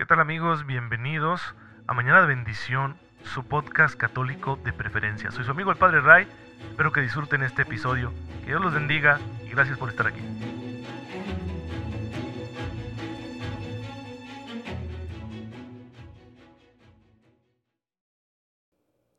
¿Qué 0.00 0.06
tal 0.06 0.18
amigos? 0.18 0.64
Bienvenidos 0.64 1.42
a 1.86 1.92
Mañana 1.92 2.22
de 2.22 2.28
Bendición, 2.28 2.96
su 3.22 3.44
podcast 3.44 3.96
católico 3.96 4.58
de 4.64 4.72
preferencia. 4.72 5.30
Soy 5.30 5.44
su 5.44 5.50
amigo 5.50 5.70
el 5.70 5.76
Padre 5.76 6.00
Ray, 6.00 6.26
espero 6.70 6.90
que 6.90 7.02
disfruten 7.02 7.42
este 7.42 7.62
episodio, 7.62 8.10
que 8.40 8.46
Dios 8.46 8.62
los 8.62 8.72
bendiga 8.72 9.20
y 9.44 9.50
gracias 9.50 9.76
por 9.76 9.90
estar 9.90 10.06
aquí. 10.06 10.22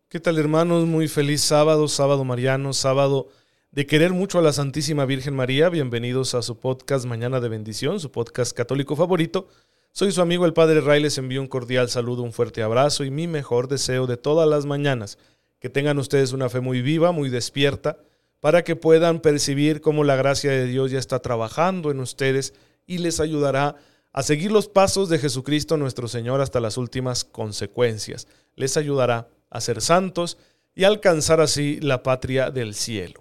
¿Qué 0.10 0.20
tal 0.20 0.40
hermanos? 0.40 0.88
Muy 0.88 1.08
feliz 1.08 1.42
sábado, 1.42 1.88
sábado 1.88 2.24
mariano, 2.24 2.74
sábado 2.74 3.28
de 3.70 3.86
querer 3.86 4.14
mucho 4.14 4.40
a 4.40 4.42
la 4.42 4.52
Santísima 4.52 5.06
Virgen 5.06 5.36
María. 5.36 5.70
Bienvenidos 5.70 6.34
a 6.34 6.42
su 6.42 6.60
podcast 6.60 7.06
Mañana 7.06 7.40
de 7.40 7.50
Bendición, 7.50 8.00
su 8.00 8.12
podcast 8.12 8.58
católico 8.58 8.96
favorito. 8.96 9.48
Soy 9.94 10.14
su 10.14 10.22
amigo 10.22 10.46
el 10.46 10.54
Padre 10.54 10.80
Ray, 10.80 11.02
les 11.02 11.18
envío 11.18 11.42
un 11.42 11.50
cordial 11.50 11.90
saludo, 11.90 12.24
un 12.24 12.32
fuerte 12.32 12.64
abrazo 12.64 13.04
y 13.04 13.12
mi 13.12 13.28
mejor 13.28 13.68
deseo 13.68 14.08
de 14.08 14.16
todas 14.16 14.48
las 14.48 14.66
mañanas. 14.66 15.18
Que 15.60 15.70
tengan 15.70 16.00
ustedes 16.00 16.32
una 16.32 16.48
fe 16.48 16.62
muy 16.62 16.82
viva, 16.82 17.12
muy 17.12 17.30
despierta, 17.30 17.98
para 18.40 18.64
que 18.64 18.78
puedan 18.78 19.20
percibir 19.20 19.82
cómo 19.82 20.06
la 20.06 20.16
gracia 20.16 20.50
de 20.50 20.66
Dios 20.66 20.92
ya 20.92 20.98
está 20.98 21.20
trabajando 21.20 21.92
en 21.92 22.00
ustedes 22.00 22.54
y 22.88 23.00
les 23.00 23.20
ayudará 23.20 23.76
a 24.14 24.24
seguir 24.24 24.54
los 24.54 24.70
pasos 24.70 25.10
de 25.10 25.20
Jesucristo 25.20 25.76
nuestro 25.76 26.08
Señor 26.08 26.40
hasta 26.40 26.62
las 26.62 26.78
últimas 26.78 27.26
consecuencias. 27.26 28.30
Les 28.56 28.78
ayudará 28.78 29.28
a 29.50 29.60
ser 29.60 29.82
santos 29.82 30.38
y 30.74 30.86
alcanzar 30.86 31.42
así 31.42 31.82
la 31.82 32.02
patria 32.02 32.50
del 32.50 32.76
cielo. 32.76 33.21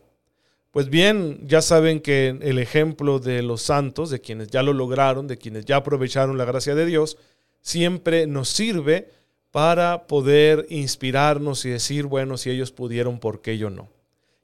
Pues 0.70 0.88
bien, 0.88 1.40
ya 1.48 1.62
saben 1.62 2.00
que 2.00 2.38
el 2.40 2.58
ejemplo 2.58 3.18
de 3.18 3.42
los 3.42 3.62
santos, 3.62 4.08
de 4.10 4.20
quienes 4.20 4.48
ya 4.48 4.62
lo 4.62 4.72
lograron, 4.72 5.26
de 5.26 5.36
quienes 5.36 5.64
ya 5.64 5.76
aprovecharon 5.76 6.38
la 6.38 6.44
gracia 6.44 6.76
de 6.76 6.86
Dios, 6.86 7.18
siempre 7.60 8.28
nos 8.28 8.48
sirve 8.50 9.10
para 9.50 10.06
poder 10.06 10.66
inspirarnos 10.70 11.64
y 11.64 11.70
decir, 11.70 12.06
bueno, 12.06 12.36
si 12.36 12.50
ellos 12.50 12.70
pudieron, 12.70 13.18
¿por 13.18 13.42
qué 13.42 13.58
yo 13.58 13.68
no? 13.68 13.90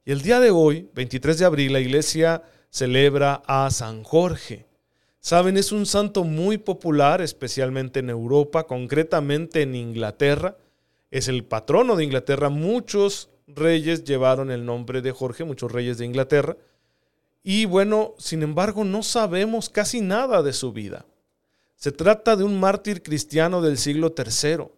Y 0.04 0.10
el 0.10 0.22
día 0.22 0.40
de 0.40 0.50
hoy, 0.50 0.88
23 0.94 1.38
de 1.38 1.44
abril, 1.44 1.72
la 1.72 1.80
iglesia 1.80 2.42
celebra 2.70 3.42
a 3.46 3.70
San 3.70 4.02
Jorge. 4.02 4.66
Saben, 5.20 5.56
es 5.56 5.72
un 5.72 5.86
santo 5.86 6.24
muy 6.24 6.58
popular, 6.58 7.20
especialmente 7.20 8.00
en 8.00 8.10
Europa, 8.10 8.66
concretamente 8.66 9.62
en 9.62 9.74
Inglaterra. 9.74 10.56
Es 11.10 11.28
el 11.28 11.44
patrono 11.44 11.96
de 11.96 12.04
Inglaterra. 12.04 12.48
Muchos 12.48 13.30
reyes 13.46 14.04
llevaron 14.04 14.50
el 14.50 14.64
nombre 14.64 15.02
de 15.02 15.12
Jorge, 15.12 15.44
muchos 15.44 15.70
reyes 15.70 15.98
de 15.98 16.06
Inglaterra. 16.06 16.56
Y 17.42 17.64
bueno, 17.64 18.14
sin 18.18 18.42
embargo, 18.42 18.84
no 18.84 19.02
sabemos 19.02 19.68
casi 19.68 20.00
nada 20.00 20.42
de 20.42 20.52
su 20.52 20.72
vida. 20.72 21.06
Se 21.76 21.92
trata 21.92 22.36
de 22.36 22.44
un 22.44 22.58
mártir 22.58 23.02
cristiano 23.02 23.62
del 23.62 23.78
siglo 23.78 24.14
III, 24.16 24.68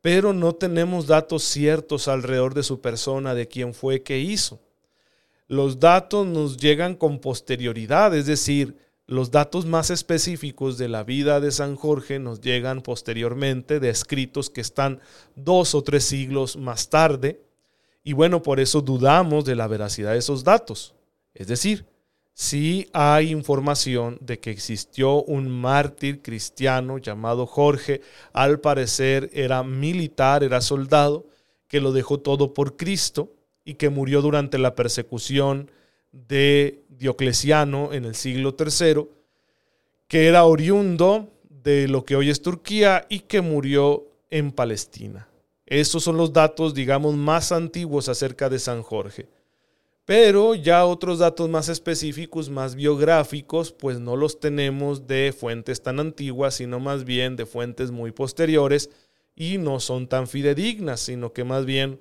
pero 0.00 0.32
no 0.32 0.54
tenemos 0.54 1.06
datos 1.06 1.44
ciertos 1.44 2.08
alrededor 2.08 2.54
de 2.54 2.64
su 2.64 2.80
persona, 2.80 3.34
de 3.34 3.48
quién 3.48 3.72
fue, 3.72 4.02
qué 4.02 4.18
hizo. 4.18 4.60
Los 5.46 5.80
datos 5.80 6.26
nos 6.26 6.56
llegan 6.56 6.96
con 6.96 7.20
posterioridad, 7.20 8.14
es 8.14 8.26
decir, 8.26 8.76
los 9.06 9.30
datos 9.30 9.66
más 9.66 9.90
específicos 9.90 10.78
de 10.78 10.88
la 10.88 11.04
vida 11.04 11.40
de 11.40 11.50
San 11.50 11.76
Jorge 11.76 12.18
nos 12.18 12.40
llegan 12.40 12.82
posteriormente 12.82 13.80
de 13.80 13.90
escritos 13.90 14.50
que 14.50 14.60
están 14.60 15.00
dos 15.36 15.74
o 15.74 15.82
tres 15.82 16.04
siglos 16.04 16.56
más 16.56 16.88
tarde 16.88 17.40
y 18.04 18.12
bueno, 18.14 18.42
por 18.42 18.60
eso 18.60 18.80
dudamos 18.80 19.44
de 19.44 19.54
la 19.54 19.66
veracidad 19.66 20.12
de 20.12 20.18
esos 20.18 20.44
datos. 20.44 20.94
Es 21.34 21.46
decir, 21.46 21.86
si 22.34 22.88
hay 22.92 23.30
información 23.30 24.18
de 24.20 24.40
que 24.40 24.50
existió 24.50 25.22
un 25.22 25.50
mártir 25.50 26.22
cristiano 26.22 26.98
llamado 26.98 27.46
Jorge, 27.46 28.00
al 28.32 28.60
parecer 28.60 29.30
era 29.32 29.62
militar, 29.62 30.42
era 30.42 30.60
soldado, 30.60 31.26
que 31.68 31.80
lo 31.80 31.92
dejó 31.92 32.18
todo 32.20 32.54
por 32.54 32.76
Cristo 32.76 33.32
y 33.64 33.74
que 33.74 33.90
murió 33.90 34.22
durante 34.22 34.58
la 34.58 34.74
persecución 34.74 35.70
de 36.10 36.82
Diocleciano 36.88 37.92
en 37.92 38.04
el 38.04 38.14
siglo 38.14 38.56
III, 38.58 39.06
que 40.08 40.26
era 40.26 40.44
oriundo 40.44 41.30
de 41.48 41.88
lo 41.88 42.04
que 42.04 42.16
hoy 42.16 42.30
es 42.30 42.42
Turquía 42.42 43.06
y 43.08 43.20
que 43.20 43.40
murió 43.40 44.06
en 44.30 44.52
Palestina. 44.52 45.28
Esos 45.66 46.04
son 46.04 46.16
los 46.16 46.32
datos, 46.32 46.74
digamos, 46.74 47.14
más 47.14 47.52
antiguos 47.52 48.08
acerca 48.08 48.48
de 48.48 48.58
San 48.58 48.82
Jorge. 48.82 49.28
Pero 50.04 50.56
ya 50.56 50.84
otros 50.84 51.20
datos 51.20 51.48
más 51.48 51.68
específicos, 51.68 52.50
más 52.50 52.74
biográficos, 52.74 53.72
pues 53.72 54.00
no 54.00 54.16
los 54.16 54.40
tenemos 54.40 55.06
de 55.06 55.32
fuentes 55.32 55.82
tan 55.82 56.00
antiguas, 56.00 56.54
sino 56.54 56.80
más 56.80 57.04
bien 57.04 57.36
de 57.36 57.46
fuentes 57.46 57.92
muy 57.92 58.10
posteriores 58.10 58.90
y 59.36 59.58
no 59.58 59.78
son 59.78 60.08
tan 60.08 60.26
fidedignas, 60.26 61.00
sino 61.00 61.32
que 61.32 61.44
más 61.44 61.64
bien 61.64 62.00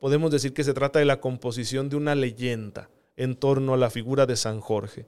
podemos 0.00 0.30
decir 0.30 0.54
que 0.54 0.64
se 0.64 0.72
trata 0.72 0.98
de 0.98 1.04
la 1.04 1.20
composición 1.20 1.90
de 1.90 1.96
una 1.96 2.14
leyenda 2.14 2.88
en 3.16 3.36
torno 3.36 3.74
a 3.74 3.76
la 3.76 3.90
figura 3.90 4.24
de 4.24 4.36
San 4.36 4.60
Jorge. 4.60 5.06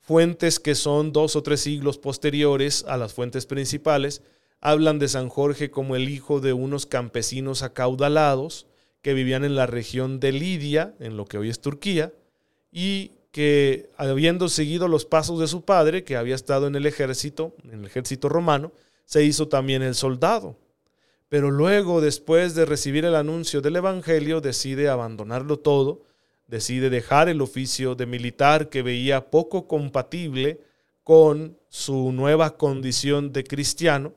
Fuentes 0.00 0.58
que 0.58 0.74
son 0.74 1.12
dos 1.12 1.36
o 1.36 1.42
tres 1.42 1.60
siglos 1.60 1.98
posteriores 1.98 2.84
a 2.88 2.96
las 2.96 3.14
fuentes 3.14 3.46
principales, 3.46 4.22
hablan 4.60 4.98
de 4.98 5.08
San 5.08 5.28
Jorge 5.28 5.70
como 5.70 5.96
el 5.96 6.08
hijo 6.08 6.40
de 6.40 6.52
unos 6.52 6.86
campesinos 6.86 7.62
acaudalados 7.62 8.66
que 9.02 9.14
vivían 9.14 9.44
en 9.44 9.56
la 9.56 9.66
región 9.66 10.20
de 10.20 10.32
Lidia, 10.32 10.94
en 11.00 11.16
lo 11.16 11.24
que 11.24 11.38
hoy 11.38 11.48
es 11.48 11.60
Turquía, 11.60 12.12
y 12.70 13.12
que 13.32 13.88
habiendo 13.96 14.48
seguido 14.48 14.88
los 14.88 15.06
pasos 15.06 15.40
de 15.40 15.46
su 15.46 15.64
padre, 15.64 16.04
que 16.04 16.16
había 16.16 16.34
estado 16.34 16.66
en 16.66 16.74
el 16.74 16.86
ejército, 16.86 17.54
en 17.64 17.80
el 17.80 17.86
ejército 17.86 18.28
romano, 18.28 18.72
se 19.06 19.24
hizo 19.24 19.48
también 19.48 19.82
el 19.82 19.94
soldado. 19.94 20.56
Pero 21.28 21.50
luego, 21.50 22.00
después 22.00 22.54
de 22.54 22.66
recibir 22.66 23.04
el 23.04 23.14
anuncio 23.14 23.60
del 23.60 23.76
Evangelio, 23.76 24.40
decide 24.40 24.88
abandonarlo 24.88 25.58
todo, 25.58 26.02
decide 26.48 26.90
dejar 26.90 27.28
el 27.28 27.40
oficio 27.40 27.94
de 27.94 28.06
militar 28.06 28.68
que 28.68 28.82
veía 28.82 29.30
poco 29.30 29.68
compatible 29.68 30.60
con 31.04 31.56
su 31.68 32.12
nueva 32.12 32.56
condición 32.56 33.32
de 33.32 33.44
cristiano 33.44 34.12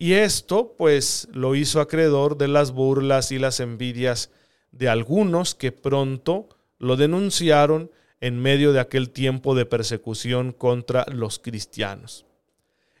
y 0.00 0.12
esto 0.12 0.76
pues 0.78 1.26
lo 1.32 1.56
hizo 1.56 1.80
acreedor 1.80 2.38
de 2.38 2.46
las 2.46 2.70
burlas 2.70 3.32
y 3.32 3.38
las 3.40 3.58
envidias 3.58 4.30
de 4.70 4.88
algunos 4.88 5.56
que 5.56 5.72
pronto 5.72 6.48
lo 6.78 6.96
denunciaron 6.96 7.90
en 8.20 8.40
medio 8.40 8.72
de 8.72 8.78
aquel 8.78 9.10
tiempo 9.10 9.56
de 9.56 9.66
persecución 9.66 10.52
contra 10.52 11.04
los 11.08 11.40
cristianos. 11.40 12.26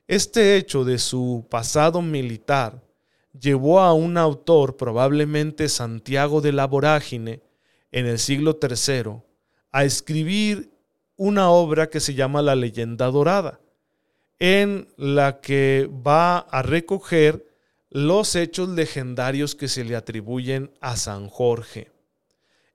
Este 0.08 0.56
hecho 0.56 0.84
de 0.84 0.98
su 0.98 1.46
pasado 1.48 2.02
militar 2.02 2.82
llevó 3.38 3.78
a 3.78 3.92
un 3.92 4.18
autor, 4.18 4.76
probablemente 4.76 5.68
Santiago 5.68 6.40
de 6.40 6.50
la 6.50 6.66
Vorágine, 6.66 7.42
en 7.92 8.06
el 8.06 8.18
siglo 8.18 8.58
III, 8.60 9.22
a 9.70 9.84
escribir 9.84 10.72
una 11.14 11.50
obra 11.50 11.90
que 11.90 12.00
se 12.00 12.14
llama 12.14 12.42
La 12.42 12.56
leyenda 12.56 13.06
dorada 13.06 13.60
en 14.38 14.88
la 14.96 15.40
que 15.40 15.90
va 16.06 16.38
a 16.38 16.62
recoger 16.62 17.46
los 17.90 18.36
hechos 18.36 18.68
legendarios 18.68 19.54
que 19.54 19.68
se 19.68 19.84
le 19.84 19.96
atribuyen 19.96 20.70
a 20.80 20.96
San 20.96 21.28
Jorge. 21.28 21.90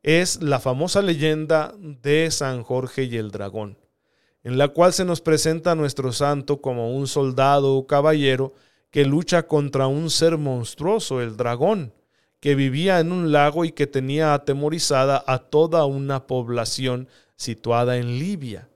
Es 0.01 0.41
la 0.41 0.59
famosa 0.59 1.01
leyenda 1.01 1.73
de 1.79 2.29
San 2.31 2.63
Jorge 2.63 3.03
y 3.03 3.15
el 3.17 3.31
dragón, 3.31 3.77
en 4.43 4.57
la 4.57 4.69
cual 4.69 4.91
se 4.91 5.05
nos 5.05 5.21
presenta 5.21 5.71
a 5.71 5.75
nuestro 5.75 6.11
santo 6.11 6.61
como 6.61 6.95
un 6.95 7.07
soldado 7.07 7.75
o 7.75 7.87
caballero 7.87 8.53
que 8.91 9.05
lucha 9.05 9.47
contra 9.47 9.87
un 9.87 10.09
ser 10.09 10.37
monstruoso, 10.37 11.21
el 11.21 11.37
dragón, 11.37 11.93
que 12.39 12.55
vivía 12.55 12.99
en 12.99 13.13
un 13.13 13.31
lago 13.31 13.63
y 13.63 13.71
que 13.71 13.87
tenía 13.87 14.33
atemorizada 14.33 15.23
a 15.25 15.39
toda 15.39 15.85
una 15.85 16.27
población 16.27 17.07
situada 17.37 17.97
en 17.97 18.19
Libia. 18.19 18.67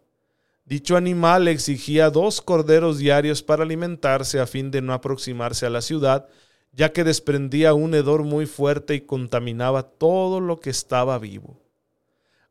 Dicho 0.67 0.97
animal 0.97 1.47
exigía 1.47 2.09
dos 2.09 2.41
corderos 2.41 2.97
diarios 2.97 3.41
para 3.41 3.63
alimentarse 3.63 4.41
a 4.41 4.45
fin 4.45 4.69
de 4.69 4.81
no 4.81 4.91
aproximarse 4.91 5.66
a 5.66 5.69
la 5.69 5.81
ciudad, 5.81 6.27
ya 6.74 6.92
que 6.92 7.06
desprendía 7.06 7.74
un 7.74 7.94
hedor 7.94 8.24
muy 8.24 8.47
fuerte 8.47 8.94
y 8.94 9.00
contaminaba 9.00 9.83
todo 9.83 10.42
lo 10.42 10.59
que 10.59 10.69
estaba 10.69 11.18
vivo. 11.19 11.62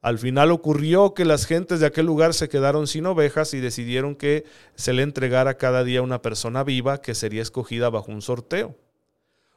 Al 0.01 0.19
final 0.19 0.51
ocurrió 0.51 1.13
que 1.13 1.27
las 1.27 1.45
gentes 1.45 1.79
de 1.81 1.85
aquel 1.85 2.07
lugar 2.07 2.33
se 2.33 2.49
quedaron 2.49 2.87
sin 2.87 3.05
ovejas 3.05 3.53
y 3.53 3.61
decidieron 3.61 4.15
que 4.15 4.45
se 4.77 4.95
le 4.95 5.03
entregara 5.03 5.59
cada 5.59 5.85
día 5.85 6.01
una 6.01 6.23
persona 6.23 6.65
viva 6.65 7.03
que 7.03 7.15
sería 7.15 7.43
escogida 7.43 7.91
bajo 7.91 8.13
un 8.13 8.23
sorteo. 8.23 8.79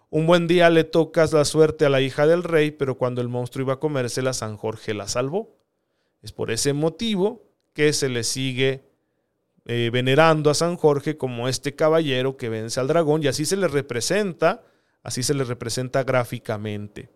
Un 0.10 0.28
buen 0.28 0.48
día 0.48 0.69
le 0.69 0.84
tocas 0.84 1.31
la 1.31 1.45
suerte 1.45 1.86
a 1.86 1.89
la 1.89 2.01
hija 2.01 2.28
del 2.28 2.44
rey, 2.44 2.72
pero 2.72 2.98
cuando 2.98 3.22
el 3.22 3.30
monstruo 3.30 3.63
iba 3.63 3.75
a 3.75 3.80
comérsela, 3.80 4.34
San 4.34 4.57
Jorge 4.57 4.94
la 4.94 5.07
salvó. 5.07 5.56
Es 6.22 6.34
por 6.34 6.51
ese 6.51 6.74
motivo 6.74 7.49
que 7.74 7.94
se 7.94 8.10
le 8.10 8.24
sigue 8.24 8.83
eh, 9.66 9.89
venerando 9.92 10.50
a 10.50 10.56
San 10.56 10.77
Jorge 10.77 11.18
como 11.18 11.48
este 11.48 11.75
caballero 11.75 12.38
que 12.38 12.50
vence 12.50 12.80
al 12.80 12.88
dragón 12.88 13.21
y 13.24 13.27
así 13.27 13.45
se 13.45 13.56
le 13.56 13.68
representa, 13.68 14.63
así 15.04 15.21
se 15.21 15.33
le 15.33 15.44
representa 15.44 16.04
gráficamente. 16.04 17.10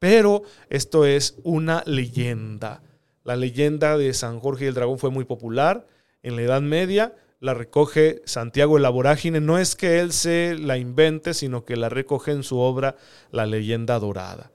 Pero 0.00 0.42
esto 0.70 1.04
es 1.04 1.36
una 1.44 1.82
leyenda. 1.86 2.82
La 3.22 3.36
leyenda 3.36 3.96
de 3.96 4.12
San 4.14 4.40
Jorge 4.40 4.64
y 4.64 4.68
el 4.68 4.74
dragón 4.74 4.98
fue 4.98 5.10
muy 5.10 5.24
popular 5.24 5.86
en 6.22 6.36
la 6.36 6.42
Edad 6.42 6.62
Media, 6.62 7.14
la 7.38 7.54
recoge 7.54 8.22
Santiago 8.24 8.76
de 8.76 8.82
la 8.82 8.90
Vorágine. 8.90 9.40
No 9.40 9.58
es 9.58 9.76
que 9.76 10.00
él 10.00 10.12
se 10.12 10.56
la 10.58 10.78
invente, 10.78 11.34
sino 11.34 11.64
que 11.64 11.76
la 11.76 11.88
recoge 11.88 12.32
en 12.32 12.42
su 12.42 12.58
obra 12.58 12.96
La 13.30 13.46
leyenda 13.46 13.98
dorada. 13.98 14.52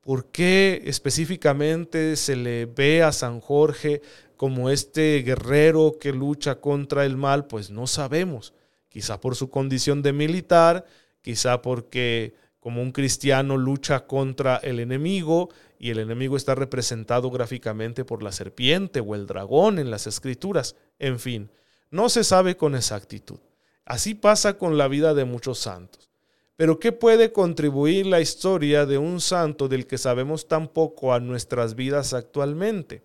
¿Por 0.00 0.30
qué 0.30 0.82
específicamente 0.86 2.16
se 2.16 2.36
le 2.36 2.66
ve 2.66 3.02
a 3.02 3.12
San 3.12 3.40
Jorge 3.40 4.02
como 4.36 4.70
este 4.70 5.22
guerrero 5.22 5.98
que 6.00 6.12
lucha 6.12 6.60
contra 6.60 7.04
el 7.04 7.16
mal? 7.16 7.46
Pues 7.46 7.70
no 7.70 7.86
sabemos. 7.86 8.52
Quizá 8.88 9.20
por 9.20 9.36
su 9.36 9.50
condición 9.50 10.02
de 10.02 10.12
militar, 10.12 10.86
quizá 11.22 11.62
porque 11.62 12.34
como 12.60 12.82
un 12.82 12.92
cristiano 12.92 13.56
lucha 13.56 14.06
contra 14.06 14.56
el 14.56 14.80
enemigo 14.80 15.50
y 15.78 15.90
el 15.90 15.98
enemigo 15.98 16.36
está 16.36 16.54
representado 16.54 17.30
gráficamente 17.30 18.04
por 18.04 18.22
la 18.22 18.32
serpiente 18.32 19.00
o 19.00 19.14
el 19.14 19.26
dragón 19.26 19.78
en 19.78 19.90
las 19.90 20.06
escrituras. 20.06 20.74
En 20.98 21.18
fin, 21.18 21.50
no 21.90 22.08
se 22.08 22.24
sabe 22.24 22.56
con 22.56 22.74
exactitud. 22.74 23.38
Así 23.84 24.14
pasa 24.14 24.58
con 24.58 24.78
la 24.78 24.88
vida 24.88 25.14
de 25.14 25.24
muchos 25.24 25.58
santos. 25.58 26.10
Pero 26.56 26.80
¿qué 26.80 26.90
puede 26.90 27.32
contribuir 27.32 28.06
la 28.06 28.20
historia 28.20 28.86
de 28.86 28.98
un 28.98 29.20
santo 29.20 29.68
del 29.68 29.86
que 29.86 29.98
sabemos 29.98 30.48
tan 30.48 30.68
poco 30.68 31.12
a 31.12 31.20
nuestras 31.20 31.74
vidas 31.74 32.14
actualmente? 32.14 33.02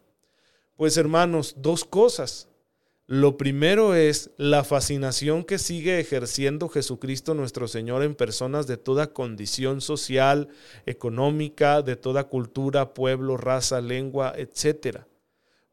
Pues 0.82 0.98
hermanos, 0.98 1.58
dos 1.60 1.86
cosas. 1.86 2.50
Lo 3.06 3.38
primero 3.38 3.94
es 3.94 4.32
la 4.38 4.64
fascinación 4.64 5.44
que 5.44 5.60
sigue 5.60 6.00
ejerciendo 6.00 6.70
Jesucristo 6.70 7.36
nuestro 7.36 7.68
Señor 7.68 8.02
en 8.02 8.16
personas 8.16 8.66
de 8.66 8.78
toda 8.78 9.14
condición 9.14 9.82
social, 9.82 10.48
económica, 10.88 11.84
de 11.84 11.98
toda 11.98 12.24
cultura, 12.24 12.96
pueblo, 12.96 13.38
raza, 13.38 13.80
lengua, 13.80 14.34
etc. 14.36 15.02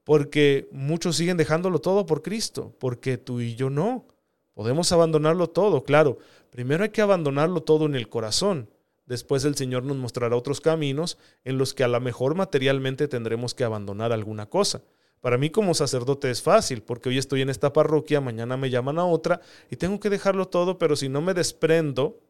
Porque 0.04 0.68
muchos 0.72 1.16
siguen 1.16 1.38
dejándolo 1.38 1.78
todo 1.78 2.04
por 2.04 2.20
Cristo, 2.20 2.76
porque 2.78 3.16
tú 3.16 3.40
y 3.40 3.54
yo 3.54 3.70
no. 3.70 4.04
Podemos 4.52 4.92
abandonarlo 4.92 5.48
todo, 5.48 5.84
claro. 5.84 6.18
Primero 6.50 6.84
hay 6.84 6.90
que 6.90 7.00
abandonarlo 7.00 7.62
todo 7.62 7.86
en 7.86 7.94
el 7.94 8.10
corazón. 8.10 8.68
Después 9.06 9.46
el 9.46 9.54
Señor 9.54 9.84
nos 9.84 9.96
mostrará 9.96 10.36
otros 10.36 10.60
caminos 10.60 11.16
en 11.46 11.56
los 11.56 11.72
que 11.72 11.82
a 11.82 11.88
lo 11.88 11.98
mejor 11.98 12.34
materialmente 12.34 13.08
tendremos 13.08 13.54
que 13.54 13.64
abandonar 13.64 14.12
alguna 14.12 14.44
cosa. 14.44 14.82
Para 15.20 15.36
mí 15.36 15.50
como 15.50 15.74
sacerdote 15.74 16.30
es 16.30 16.42
fácil, 16.42 16.82
porque 16.82 17.08
hoy 17.08 17.18
estoy 17.18 17.42
en 17.42 17.50
esta 17.50 17.72
parroquia, 17.72 18.20
mañana 18.20 18.56
me 18.56 18.70
llaman 18.70 18.98
a 18.98 19.04
otra 19.04 19.40
y 19.70 19.76
tengo 19.76 19.98
que 19.98 20.10
dejarlo 20.10 20.46
todo, 20.46 20.78
pero 20.78 20.94
si 20.94 21.08
no 21.08 21.20
me 21.20 21.34
desprendo 21.34 22.20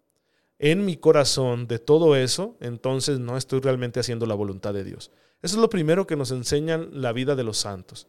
en 0.59 0.85
mi 0.85 0.97
corazón 0.97 1.69
de 1.69 1.79
todo 1.79 2.17
eso, 2.17 2.57
entonces 2.61 3.19
no 3.19 3.37
estoy 3.37 3.61
realmente 3.61 4.01
haciendo 4.01 4.27
la 4.27 4.35
voluntad 4.35 4.73
de 4.73 4.85
Dios. 4.85 5.11
Eso 5.43 5.57
es 5.57 5.61
lo 5.61 5.69
primero 5.69 6.07
que 6.07 6.17
nos 6.17 6.31
enseñan 6.31 6.89
la 6.93 7.13
vida 7.13 7.37
de 7.37 7.45
los 7.45 7.59
santos. 7.59 8.09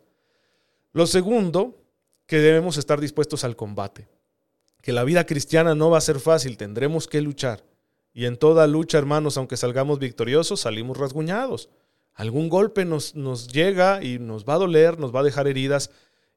Lo 0.93 1.05
segundo, 1.05 1.83
que 2.25 2.39
debemos 2.39 2.77
estar 2.77 2.99
dispuestos 2.99 3.43
al 3.43 3.55
combate. 3.55 4.07
Que 4.81 4.93
la 4.93 5.03
vida 5.03 5.25
cristiana 5.25 5.75
no 5.75 5.89
va 5.89 5.97
a 5.97 6.01
ser 6.01 6.19
fácil, 6.19 6.57
tendremos 6.57 7.07
que 7.07 7.21
luchar. 7.21 7.63
Y 8.13 8.25
en 8.25 8.37
toda 8.37 8.65
lucha, 8.65 8.97
hermanos, 8.97 9.37
aunque 9.37 9.57
salgamos 9.57 9.99
victoriosos, 9.99 10.61
salimos 10.61 10.97
rasguñados 10.97 11.69
algún 12.19 12.49
golpe 12.49 12.83
nos, 12.83 13.15
nos 13.15 13.47
llega 13.47 14.03
y 14.03 14.19
nos 14.19 14.43
va 14.43 14.55
a 14.55 14.57
doler, 14.57 14.99
nos 14.99 15.15
va 15.15 15.21
a 15.21 15.23
dejar 15.23 15.47
heridas 15.47 15.89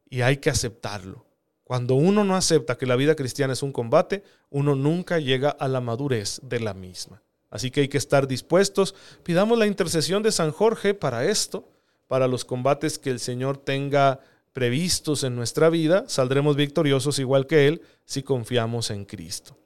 y 0.08 0.20
hay 0.20 0.36
que 0.36 0.48
aceptarlo. 0.48 1.26
Cuando 1.64 1.96
uno 1.96 2.22
no 2.22 2.36
acepta 2.36 2.78
que 2.78 2.86
la 2.86 2.94
vida 2.94 3.16
cristiana 3.16 3.54
es 3.54 3.64
un 3.64 3.72
combate, 3.72 4.22
uno 4.48 4.76
nunca 4.76 5.18
llega 5.18 5.50
a 5.50 5.66
la 5.66 5.80
madurez 5.80 6.38
de 6.44 6.60
la 6.60 6.72
misma. 6.72 7.24
Así 7.50 7.72
que 7.72 7.80
hay 7.80 7.88
que 7.88 7.98
estar 7.98 8.28
dispuestos. 8.28 8.94
Pidamos 9.24 9.58
la 9.58 9.66
intercesión 9.66 10.22
de 10.22 10.30
San 10.30 10.52
Jorge 10.52 10.94
para 10.94 11.24
esto, 11.24 11.68
para 12.06 12.28
los 12.28 12.44
combates 12.44 13.00
que 13.00 13.10
el 13.10 13.18
Señor 13.18 13.56
tenga 13.58 14.20
previstos 14.52 15.24
en 15.24 15.34
nuestra 15.34 15.68
vida. 15.68 16.04
Saldremos 16.06 16.54
victoriosos 16.54 17.18
igual 17.18 17.48
que 17.48 17.66
Él 17.66 17.82
si 18.04 18.22
confiamos 18.22 18.92
en 18.92 19.04
Cristo. 19.04 19.56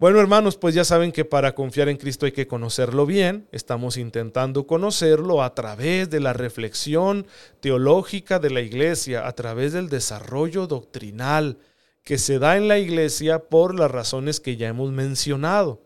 Bueno, 0.00 0.20
hermanos, 0.20 0.56
pues 0.56 0.76
ya 0.76 0.84
saben 0.84 1.10
que 1.10 1.24
para 1.24 1.56
confiar 1.56 1.88
en 1.88 1.96
Cristo 1.96 2.24
hay 2.24 2.30
que 2.30 2.46
conocerlo 2.46 3.04
bien. 3.04 3.48
Estamos 3.50 3.96
intentando 3.96 4.64
conocerlo 4.64 5.42
a 5.42 5.56
través 5.56 6.08
de 6.08 6.20
la 6.20 6.32
reflexión 6.32 7.26
teológica 7.58 8.38
de 8.38 8.50
la 8.50 8.60
iglesia, 8.60 9.26
a 9.26 9.32
través 9.32 9.72
del 9.72 9.88
desarrollo 9.88 10.68
doctrinal 10.68 11.58
que 12.04 12.16
se 12.16 12.38
da 12.38 12.56
en 12.56 12.68
la 12.68 12.78
iglesia 12.78 13.40
por 13.48 13.76
las 13.76 13.90
razones 13.90 14.38
que 14.38 14.56
ya 14.56 14.68
hemos 14.68 14.92
mencionado. 14.92 15.82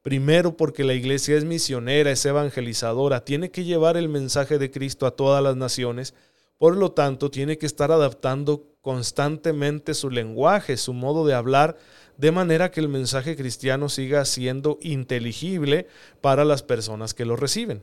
Primero 0.00 0.56
porque 0.56 0.82
la 0.82 0.94
iglesia 0.94 1.36
es 1.36 1.44
misionera, 1.44 2.10
es 2.10 2.24
evangelizadora, 2.24 3.26
tiene 3.26 3.50
que 3.50 3.64
llevar 3.64 3.98
el 3.98 4.08
mensaje 4.08 4.58
de 4.58 4.70
Cristo 4.70 5.04
a 5.04 5.10
todas 5.10 5.42
las 5.44 5.56
naciones, 5.56 6.14
por 6.56 6.78
lo 6.78 6.92
tanto 6.92 7.30
tiene 7.30 7.58
que 7.58 7.66
estar 7.66 7.92
adaptando 7.92 8.70
constantemente 8.80 9.92
su 9.92 10.08
lenguaje, 10.08 10.78
su 10.78 10.94
modo 10.94 11.26
de 11.26 11.34
hablar 11.34 11.76
de 12.20 12.32
manera 12.32 12.70
que 12.70 12.80
el 12.80 12.88
mensaje 12.88 13.34
cristiano 13.34 13.88
siga 13.88 14.26
siendo 14.26 14.78
inteligible 14.82 15.86
para 16.20 16.44
las 16.44 16.62
personas 16.62 17.14
que 17.14 17.24
lo 17.24 17.34
reciben. 17.34 17.82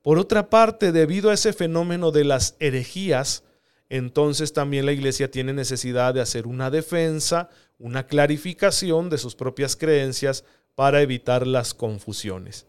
Por 0.00 0.18
otra 0.18 0.48
parte, 0.48 0.92
debido 0.92 1.28
a 1.28 1.34
ese 1.34 1.52
fenómeno 1.52 2.10
de 2.10 2.24
las 2.24 2.56
herejías, 2.58 3.44
entonces 3.90 4.54
también 4.54 4.86
la 4.86 4.92
iglesia 4.92 5.30
tiene 5.30 5.52
necesidad 5.52 6.14
de 6.14 6.22
hacer 6.22 6.46
una 6.46 6.70
defensa, 6.70 7.50
una 7.78 8.06
clarificación 8.06 9.10
de 9.10 9.18
sus 9.18 9.34
propias 9.34 9.76
creencias 9.76 10.44
para 10.74 11.02
evitar 11.02 11.46
las 11.46 11.74
confusiones. 11.74 12.66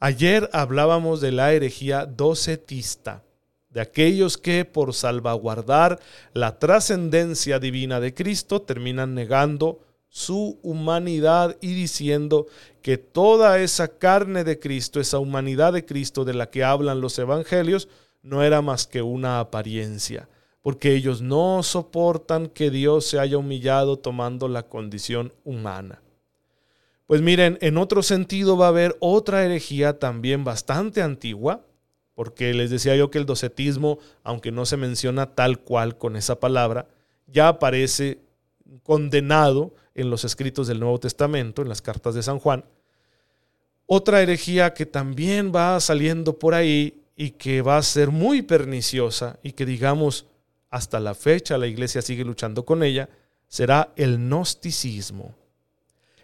Ayer 0.00 0.50
hablábamos 0.52 1.22
de 1.22 1.32
la 1.32 1.54
herejía 1.54 2.04
docetista, 2.04 3.22
de 3.70 3.80
aquellos 3.80 4.36
que 4.36 4.66
por 4.66 4.92
salvaguardar 4.92 5.98
la 6.34 6.58
trascendencia 6.58 7.58
divina 7.58 8.00
de 8.00 8.12
Cristo 8.12 8.60
terminan 8.60 9.14
negando 9.14 9.85
su 10.16 10.58
humanidad 10.62 11.58
y 11.60 11.74
diciendo 11.74 12.46
que 12.80 12.96
toda 12.96 13.58
esa 13.58 13.98
carne 13.98 14.44
de 14.44 14.58
Cristo, 14.58 14.98
esa 14.98 15.18
humanidad 15.18 15.74
de 15.74 15.84
Cristo 15.84 16.24
de 16.24 16.32
la 16.32 16.48
que 16.48 16.64
hablan 16.64 17.02
los 17.02 17.18
evangelios, 17.18 17.90
no 18.22 18.42
era 18.42 18.62
más 18.62 18.86
que 18.86 19.02
una 19.02 19.40
apariencia, 19.40 20.26
porque 20.62 20.94
ellos 20.94 21.20
no 21.20 21.62
soportan 21.62 22.46
que 22.46 22.70
Dios 22.70 23.04
se 23.04 23.18
haya 23.18 23.36
humillado 23.36 23.98
tomando 23.98 24.48
la 24.48 24.62
condición 24.62 25.34
humana. 25.44 26.00
Pues 27.06 27.20
miren, 27.20 27.58
en 27.60 27.76
otro 27.76 28.02
sentido 28.02 28.56
va 28.56 28.66
a 28.66 28.70
haber 28.70 28.96
otra 29.00 29.44
herejía 29.44 29.98
también 29.98 30.44
bastante 30.44 31.02
antigua, 31.02 31.66
porque 32.14 32.54
les 32.54 32.70
decía 32.70 32.96
yo 32.96 33.10
que 33.10 33.18
el 33.18 33.26
docetismo, 33.26 33.98
aunque 34.22 34.50
no 34.50 34.64
se 34.64 34.78
menciona 34.78 35.34
tal 35.34 35.58
cual 35.58 35.98
con 35.98 36.16
esa 36.16 36.40
palabra, 36.40 36.88
ya 37.26 37.48
aparece 37.48 38.22
condenado 38.82 39.74
en 39.96 40.10
los 40.10 40.24
escritos 40.24 40.68
del 40.68 40.78
Nuevo 40.78 41.00
Testamento, 41.00 41.62
en 41.62 41.68
las 41.68 41.82
cartas 41.82 42.14
de 42.14 42.22
San 42.22 42.38
Juan. 42.38 42.64
Otra 43.86 44.20
herejía 44.20 44.74
que 44.74 44.86
también 44.86 45.52
va 45.54 45.80
saliendo 45.80 46.38
por 46.38 46.54
ahí 46.54 47.02
y 47.16 47.30
que 47.30 47.62
va 47.62 47.78
a 47.78 47.82
ser 47.82 48.10
muy 48.10 48.42
perniciosa 48.42 49.38
y 49.42 49.52
que 49.52 49.64
digamos 49.64 50.26
hasta 50.70 51.00
la 51.00 51.14
fecha 51.14 51.56
la 51.56 51.66
iglesia 51.66 52.02
sigue 52.02 52.24
luchando 52.24 52.64
con 52.64 52.82
ella, 52.82 53.08
será 53.48 53.92
el 53.96 54.18
gnosticismo. 54.18 55.34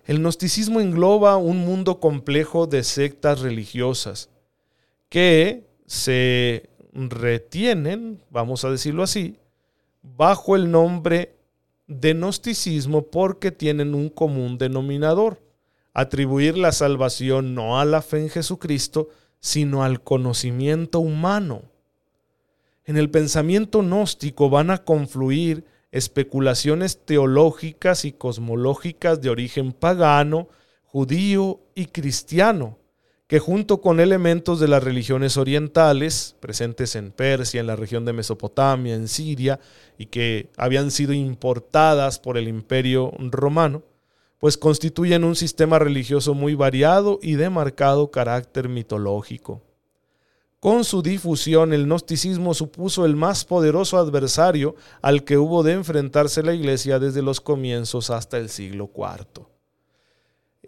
El 0.05 0.19
gnosticismo 0.19 0.81
engloba 0.81 1.37
un 1.37 1.59
mundo 1.59 1.99
complejo 1.99 2.67
de 2.67 2.83
sectas 2.83 3.41
religiosas 3.41 4.29
que 5.09 5.65
se 5.87 6.69
retienen, 6.93 8.21
vamos 8.31 8.65
a 8.65 8.71
decirlo 8.71 9.03
así, 9.03 9.39
bajo 10.03 10.57
el 10.57 10.71
nombre 10.71 11.37
de 12.01 12.15
gnosticismo 12.15 13.07
porque 13.07 13.53
tienen 13.53 13.95
un 13.95 14.09
común 14.09 14.59
denominador, 14.59 15.43
atribuir 15.93 16.57
la 16.57 16.73
salvación 16.73 17.55
no 17.55 17.79
a 17.79 17.85
la 17.85 18.03
fe 18.03 18.21
en 18.21 18.31
Jesucristo, 18.31 19.09
sino 19.41 19.83
al 19.83 20.03
conocimiento 20.03 21.01
humano. 21.01 21.63
En 22.85 22.97
el 22.97 23.11
pensamiento 23.11 23.81
gnóstico 23.81 24.51
van 24.51 24.71
a 24.71 24.79
confluir 24.79 25.65
especulaciones 25.91 27.05
teológicas 27.05 28.05
y 28.05 28.13
cosmológicas 28.13 29.21
de 29.21 29.31
origen 29.31 29.73
pagano, 29.73 30.49
judío 30.85 31.61
y 31.75 31.87
cristiano, 31.87 32.79
que 33.33 33.39
junto 33.39 33.81
con 33.81 33.99
elementos 33.99 34.61
de 34.61 34.69
las 34.69 34.85
religiones 34.85 35.39
orientales, 35.39 36.37
presentes 36.39 36.95
en 36.97 37.13
Persia, 37.13 37.63
en 37.63 37.67
la 37.67 37.77
región 37.77 38.05
de 38.05 38.13
Mesopotamia, 38.13 38.95
en 38.95 39.09
Siria, 39.09 39.59
y 39.97 40.05
que 40.05 40.51
habían 40.59 40.91
sido 40.91 41.15
importadas 41.15 42.19
por 42.19 42.37
el 42.37 42.47
imperio 42.47 43.11
romano, 43.19 43.85
pues 44.39 44.59
constituyen 44.59 45.25
un 45.25 45.35
sistema 45.35 45.79
religioso 45.79 46.35
muy 46.35 46.55
variado 46.55 47.21
y 47.23 47.37
de 47.37 47.49
marcado 47.49 48.11
carácter 48.11 48.69
mitológico. 48.69 49.63
Con 50.61 50.85
su 50.85 51.01
difusión, 51.01 51.73
el 51.73 51.87
gnosticismo 51.87 52.53
supuso 52.53 53.07
el 53.07 53.17
más 53.17 53.47
poderoso 53.47 53.97
adversario 53.97 54.75
al 55.01 55.25
que 55.25 55.39
hubo 55.39 55.63
de 55.63 55.73
enfrentarse 55.73 56.43
la 56.43 56.53
Iglesia 56.53 56.99
desde 56.99 57.23
los 57.23 57.41
comienzos 57.41 58.11
hasta 58.11 58.37
el 58.37 58.51
siglo 58.51 58.91
IV. 58.95 59.52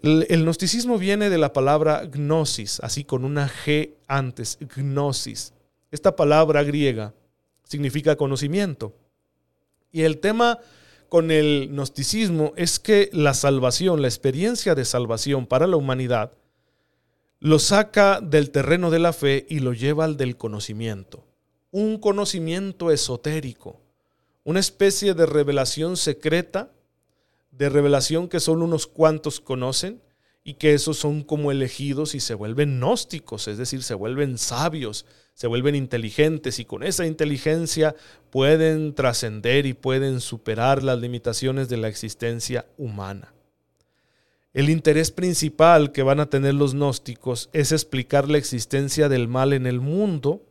El, 0.04 0.44
gnosticismo 0.44 0.98
viene 0.98 1.30
de 1.30 1.38
la 1.38 1.54
palabra 1.54 2.04
gnosis, 2.04 2.78
así 2.80 3.04
con 3.04 3.24
una 3.24 3.48
G 3.48 3.94
antes, 4.06 4.58
gnosis. 4.76 5.54
Esta 5.90 6.14
palabra 6.14 6.62
griega 6.62 7.14
significa 7.62 8.14
conocimiento. 8.14 8.94
Y 9.90 10.02
el 10.02 10.18
tema 10.18 10.58
con 11.08 11.30
el 11.30 11.68
gnosticismo 11.70 12.52
es 12.54 12.78
que 12.78 13.08
la 13.14 13.32
salvación, 13.32 14.02
la 14.02 14.08
experiencia 14.08 14.74
de 14.74 14.84
salvación 14.84 15.46
para 15.46 15.66
la 15.66 15.76
humanidad, 15.76 16.32
lo 17.40 17.58
saca 17.58 18.20
del 18.20 18.50
terreno 18.50 18.90
de 18.90 18.98
la 18.98 19.14
fe 19.14 19.46
y 19.48 19.60
lo 19.60 19.72
lleva 19.72 20.04
al 20.04 20.18
del 20.18 20.36
conocimiento. 20.36 21.24
Un 21.70 21.98
conocimiento 21.98 22.90
esotérico, 22.90 23.80
una 24.44 24.60
especie 24.60 25.14
de 25.14 25.24
revelación 25.24 25.96
secreta, 25.96 26.73
de 27.56 27.68
revelación 27.68 28.28
que 28.28 28.40
solo 28.40 28.64
unos 28.64 28.86
cuantos 28.86 29.40
conocen 29.40 30.00
y 30.42 30.54
que 30.54 30.74
esos 30.74 30.98
son 30.98 31.22
como 31.22 31.50
elegidos 31.50 32.14
y 32.14 32.20
se 32.20 32.34
vuelven 32.34 32.78
gnósticos, 32.78 33.48
es 33.48 33.56
decir, 33.56 33.82
se 33.82 33.94
vuelven 33.94 34.36
sabios, 34.36 35.06
se 35.32 35.46
vuelven 35.46 35.74
inteligentes 35.74 36.58
y 36.58 36.64
con 36.64 36.82
esa 36.82 37.06
inteligencia 37.06 37.96
pueden 38.30 38.94
trascender 38.94 39.64
y 39.64 39.72
pueden 39.72 40.20
superar 40.20 40.82
las 40.82 41.00
limitaciones 41.00 41.68
de 41.68 41.78
la 41.78 41.88
existencia 41.88 42.66
humana. 42.76 43.32
El 44.52 44.68
interés 44.70 45.10
principal 45.10 45.90
que 45.90 46.02
van 46.04 46.20
a 46.20 46.30
tener 46.30 46.54
los 46.54 46.74
gnósticos 46.74 47.48
es 47.52 47.72
explicar 47.72 48.30
la 48.30 48.38
existencia 48.38 49.08
del 49.08 49.26
mal 49.26 49.52
en 49.52 49.66
el 49.66 49.80
mundo, 49.80 50.42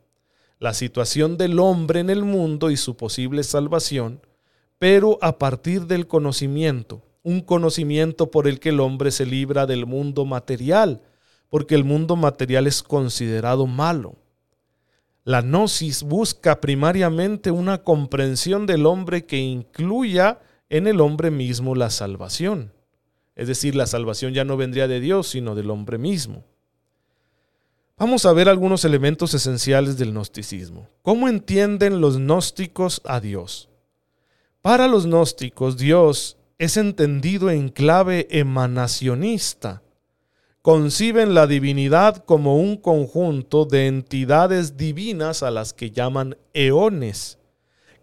la 0.59 0.73
situación 0.73 1.37
del 1.37 1.59
hombre 1.59 1.99
en 1.99 2.09
el 2.09 2.23
mundo 2.23 2.71
y 2.71 2.77
su 2.77 2.97
posible 2.97 3.43
salvación, 3.43 4.21
pero 4.79 5.17
a 5.21 5.37
partir 5.37 5.87
del 5.87 6.07
conocimiento, 6.07 7.01
un 7.23 7.41
conocimiento 7.41 8.31
por 8.31 8.47
el 8.47 8.59
que 8.59 8.69
el 8.69 8.79
hombre 8.79 9.11
se 9.11 9.25
libra 9.25 9.65
del 9.65 9.85
mundo 9.85 10.25
material, 10.25 11.01
porque 11.49 11.75
el 11.75 11.83
mundo 11.83 12.15
material 12.15 12.67
es 12.67 12.83
considerado 12.83 13.67
malo. 13.67 14.15
La 15.23 15.41
gnosis 15.41 16.03
busca 16.03 16.59
primariamente 16.59 17.49
una 17.49 17.83
comprensión 17.83 18.65
del 18.65 18.85
hombre 18.85 19.25
que 19.25 19.37
incluya 19.37 20.41
en 20.69 20.87
el 20.87 20.99
hombre 20.99 21.31
mismo 21.31 21.75
la 21.75 21.89
salvación. 21.89 22.73
Es 23.35 23.47
decir, 23.47 23.75
la 23.75 23.87
salvación 23.87 24.33
ya 24.33 24.43
no 24.43 24.57
vendría 24.57 24.87
de 24.87 24.99
Dios, 24.99 25.27
sino 25.27 25.55
del 25.55 25.69
hombre 25.69 25.97
mismo. 25.97 26.43
Vamos 27.97 28.25
a 28.25 28.33
ver 28.33 28.49
algunos 28.49 28.83
elementos 28.83 29.33
esenciales 29.33 29.97
del 29.97 30.11
gnosticismo. 30.11 30.89
¿Cómo 31.03 31.29
entienden 31.29 32.01
los 32.01 32.17
gnósticos 32.17 33.01
a 33.05 33.19
Dios? 33.19 33.69
Para 34.63 34.87
los 34.87 35.05
gnósticos, 35.05 35.77
Dios 35.77 36.37
es 36.57 36.77
entendido 36.77 37.51
en 37.51 37.69
clave 37.69 38.27
emanacionista 38.31 39.83
conciben 40.63 41.33
la 41.33 41.45
divinidad 41.45 42.23
como 42.23 42.55
un 42.55 42.77
conjunto 42.77 43.65
de 43.65 43.87
entidades 43.87 44.77
divinas 44.77 45.43
a 45.43 45.51
las 45.51 45.73
que 45.73 45.91
llaman 45.91 46.37
eones, 46.53 47.37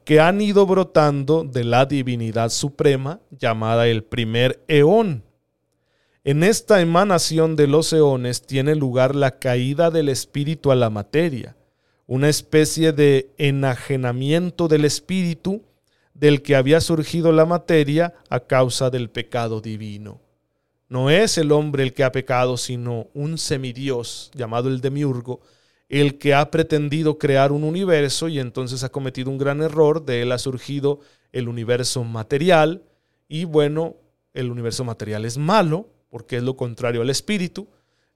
que 0.05 0.21
han 0.21 0.43
ido 0.43 0.67
brotando 0.67 1.43
de 1.43 1.64
la 1.64 1.87
divinidad 1.87 2.50
suprema 2.50 3.19
llamada 3.31 3.88
el 3.88 4.05
primer 4.05 4.62
eón. 4.69 5.25
En 6.23 6.43
esta 6.43 6.83
emanación 6.83 7.57
de 7.57 7.67
los 7.67 7.95
eones 7.95 8.43
tiene 8.43 8.75
lugar 8.75 9.17
la 9.17 9.38
caída 9.38 9.90
del 9.90 10.11
espíritu 10.11 10.71
a 10.71 10.76
la 10.76 10.90
materia, 10.90 11.57
una 12.07 12.29
especie 12.29 12.93
de 12.93 13.31
enajenamiento 13.38 14.69
del 14.69 14.85
espíritu 14.85 15.62
del 16.21 16.43
que 16.43 16.55
había 16.55 16.83
surgido 16.83 17.33
la 17.33 17.47
materia 17.47 18.12
a 18.29 18.41
causa 18.41 18.91
del 18.91 19.09
pecado 19.09 19.62
divino. 19.62 20.21
No 20.87 21.09
es 21.09 21.39
el 21.39 21.50
hombre 21.50 21.83
el 21.83 21.95
que 21.95 22.05
ha 22.05 22.12
pecado, 22.12 22.59
sino 22.59 23.09
un 23.15 23.39
semidios 23.39 24.31
llamado 24.35 24.69
el 24.69 24.83
demiurgo, 24.83 25.41
el 25.89 26.19
que 26.19 26.35
ha 26.35 26.50
pretendido 26.50 27.17
crear 27.17 27.53
un 27.53 27.65
universo 27.65 28.29
y 28.29 28.39
entonces 28.39 28.85
ha 28.85 28.91
cometido 28.91 29.31
un 29.31 29.39
gran 29.39 29.62
error. 29.62 30.05
De 30.05 30.21
él 30.21 30.33
ha 30.33 30.39
surgido 30.39 31.00
el 31.33 31.49
universo 31.49 32.05
material 32.05 32.83
y 33.27 33.47
bueno, 33.47 33.97
el 34.35 34.50
universo 34.50 34.85
material 34.85 35.25
es 35.25 35.39
malo 35.39 35.89
porque 36.11 36.37
es 36.37 36.43
lo 36.43 36.55
contrario 36.55 37.00
al 37.00 37.09
espíritu. 37.09 37.67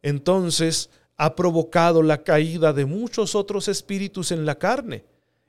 Entonces 0.03 0.91
ha 1.17 1.35
provocado 1.35 2.03
la 2.03 2.23
caída 2.23 2.75
de 2.75 2.85
muchos 2.85 3.35
otros 3.35 3.69
espíritus 3.69 4.31
en 4.31 4.45
la 4.45 4.57
carne 4.57 5.05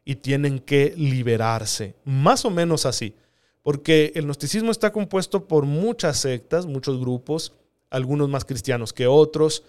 y 0.05 0.15
tienen 0.15 0.59
que 0.59 0.93
liberarse. 0.95 1.95
Más 2.05 2.45
o 2.45 2.49
menos 2.49 2.85
así 2.85 3.15
porque 3.65 4.11
el 4.13 4.27
gnosticismo 4.27 4.69
está 4.69 4.91
compuesto 4.91 5.47
por 5.47 5.65
muchas 5.65 6.17
sectas, 6.17 6.67
muchos 6.67 6.99
grupos, 6.99 7.51
algunos 7.89 8.29
más 8.29 8.45
cristianos 8.45 8.93
que 8.93 9.07
otros, 9.07 9.63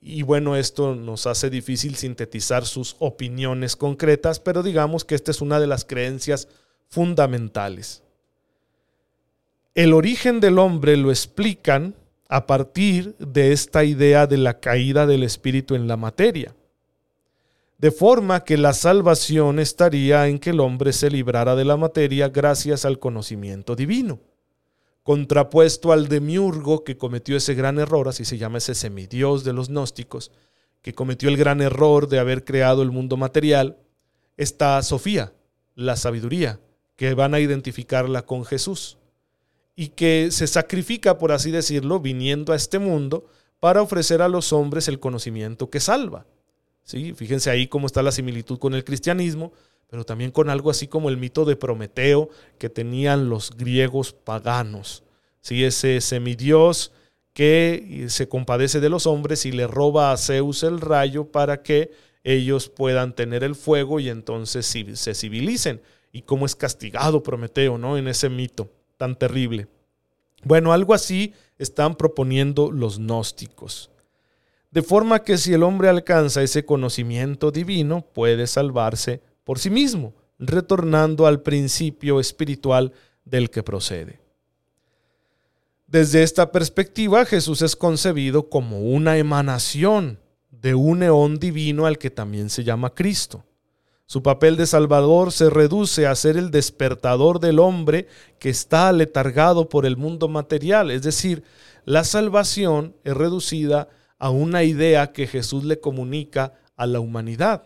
y 0.00 0.22
bueno, 0.22 0.56
esto 0.56 0.94
nos 0.94 1.26
hace 1.26 1.50
difícil 1.50 1.96
sintetizar 1.96 2.64
sus 2.64 2.96
opiniones 2.98 3.76
concretas, 3.76 4.40
pero 4.40 4.62
digamos 4.62 5.04
que 5.04 5.14
esta 5.14 5.30
es 5.30 5.42
una 5.42 5.60
de 5.60 5.66
las 5.66 5.84
creencias 5.84 6.48
fundamentales. 6.88 8.02
El 9.74 9.92
origen 9.92 10.40
del 10.40 10.58
hombre 10.58 10.96
lo 10.96 11.10
explican 11.10 11.94
a 12.30 12.46
partir 12.46 13.14
de 13.18 13.52
esta 13.52 13.84
idea 13.84 14.26
de 14.26 14.38
la 14.38 14.60
caída 14.60 15.06
del 15.06 15.24
espíritu 15.24 15.74
en 15.74 15.88
la 15.88 15.98
materia 15.98 16.54
de 17.82 17.90
forma 17.90 18.44
que 18.44 18.56
la 18.56 18.74
salvación 18.74 19.58
estaría 19.58 20.28
en 20.28 20.38
que 20.38 20.50
el 20.50 20.60
hombre 20.60 20.92
se 20.92 21.10
librara 21.10 21.56
de 21.56 21.64
la 21.64 21.76
materia 21.76 22.28
gracias 22.28 22.84
al 22.84 23.00
conocimiento 23.00 23.74
divino, 23.74 24.20
contrapuesto 25.02 25.90
al 25.90 26.06
demiurgo 26.06 26.84
que 26.84 26.96
cometió 26.96 27.36
ese 27.36 27.54
gran 27.54 27.80
error, 27.80 28.06
así 28.06 28.24
se 28.24 28.38
llama 28.38 28.58
ese 28.58 28.76
semidios 28.76 29.42
de 29.42 29.52
los 29.52 29.68
gnósticos, 29.68 30.30
que 30.80 30.94
cometió 30.94 31.28
el 31.28 31.36
gran 31.36 31.60
error 31.60 32.08
de 32.08 32.20
haber 32.20 32.44
creado 32.44 32.82
el 32.82 32.92
mundo 32.92 33.16
material, 33.16 33.78
está 34.36 34.80
Sofía, 34.82 35.32
la 35.74 35.96
sabiduría, 35.96 36.60
que 36.94 37.14
van 37.14 37.34
a 37.34 37.40
identificarla 37.40 38.22
con 38.22 38.44
Jesús 38.44 38.96
y 39.74 39.88
que 39.88 40.28
se 40.30 40.46
sacrifica, 40.46 41.18
por 41.18 41.32
así 41.32 41.50
decirlo, 41.50 41.98
viniendo 41.98 42.52
a 42.52 42.56
este 42.56 42.78
mundo 42.78 43.26
para 43.58 43.82
ofrecer 43.82 44.22
a 44.22 44.28
los 44.28 44.52
hombres 44.52 44.86
el 44.86 45.00
conocimiento 45.00 45.68
que 45.68 45.80
salva. 45.80 46.26
¿Sí? 46.84 47.12
Fíjense 47.14 47.50
ahí 47.50 47.66
cómo 47.66 47.86
está 47.86 48.02
la 48.02 48.12
similitud 48.12 48.58
con 48.58 48.74
el 48.74 48.84
cristianismo, 48.84 49.52
pero 49.88 50.04
también 50.04 50.30
con 50.30 50.48
algo 50.48 50.70
así 50.70 50.88
como 50.88 51.08
el 51.08 51.16
mito 51.16 51.44
de 51.44 51.56
Prometeo 51.56 52.30
que 52.58 52.68
tenían 52.68 53.28
los 53.28 53.50
griegos 53.56 54.12
paganos. 54.12 55.02
¿sí? 55.40 55.64
Ese 55.64 56.00
semidios 56.00 56.92
que 57.34 58.06
se 58.08 58.28
compadece 58.28 58.80
de 58.80 58.88
los 58.88 59.06
hombres 59.06 59.46
y 59.46 59.52
le 59.52 59.66
roba 59.66 60.12
a 60.12 60.16
Zeus 60.16 60.62
el 60.62 60.80
rayo 60.80 61.30
para 61.30 61.62
que 61.62 61.90
ellos 62.24 62.68
puedan 62.68 63.14
tener 63.14 63.42
el 63.42 63.54
fuego 63.54 64.00
y 64.00 64.08
entonces 64.08 64.66
se 64.66 65.14
civilicen. 65.14 65.80
Y 66.12 66.22
cómo 66.22 66.46
es 66.46 66.54
castigado 66.54 67.22
Prometeo, 67.22 67.78
¿no? 67.78 67.96
En 67.96 68.06
ese 68.06 68.28
mito 68.28 68.70
tan 68.98 69.18
terrible. 69.18 69.66
Bueno, 70.44 70.72
algo 70.72 70.94
así 70.94 71.32
están 71.58 71.96
proponiendo 71.96 72.70
los 72.70 72.98
gnósticos. 72.98 73.90
De 74.72 74.82
forma 74.82 75.22
que 75.22 75.36
si 75.36 75.52
el 75.52 75.62
hombre 75.62 75.90
alcanza 75.90 76.42
ese 76.42 76.64
conocimiento 76.64 77.50
divino, 77.50 78.00
puede 78.00 78.46
salvarse 78.46 79.20
por 79.44 79.58
sí 79.58 79.68
mismo, 79.68 80.14
retornando 80.38 81.26
al 81.26 81.42
principio 81.42 82.18
espiritual 82.18 82.92
del 83.24 83.50
que 83.50 83.62
procede. 83.62 84.18
Desde 85.86 86.22
esta 86.22 86.50
perspectiva, 86.50 87.26
Jesús 87.26 87.60
es 87.60 87.76
concebido 87.76 88.48
como 88.48 88.80
una 88.80 89.18
emanación 89.18 90.18
de 90.50 90.74
un 90.74 91.02
eón 91.02 91.38
divino 91.38 91.84
al 91.84 91.98
que 91.98 92.10
también 92.10 92.48
se 92.48 92.64
llama 92.64 92.94
Cristo. 92.94 93.44
Su 94.06 94.22
papel 94.22 94.56
de 94.56 94.66
Salvador 94.66 95.32
se 95.32 95.50
reduce 95.50 96.06
a 96.06 96.14
ser 96.14 96.38
el 96.38 96.50
despertador 96.50 97.40
del 97.40 97.58
hombre 97.58 98.08
que 98.38 98.48
está 98.48 98.88
aletargado 98.88 99.68
por 99.68 99.84
el 99.84 99.98
mundo 99.98 100.28
material, 100.28 100.90
es 100.90 101.02
decir, 101.02 101.42
la 101.84 102.04
salvación 102.04 102.96
es 103.04 103.14
reducida 103.14 103.82
a 103.82 104.01
una 104.30 104.62
idea 104.62 105.12
que 105.12 105.26
Jesús 105.26 105.64
le 105.64 105.80
comunica 105.80 106.54
a 106.76 106.86
la 106.86 107.00
humanidad, 107.00 107.64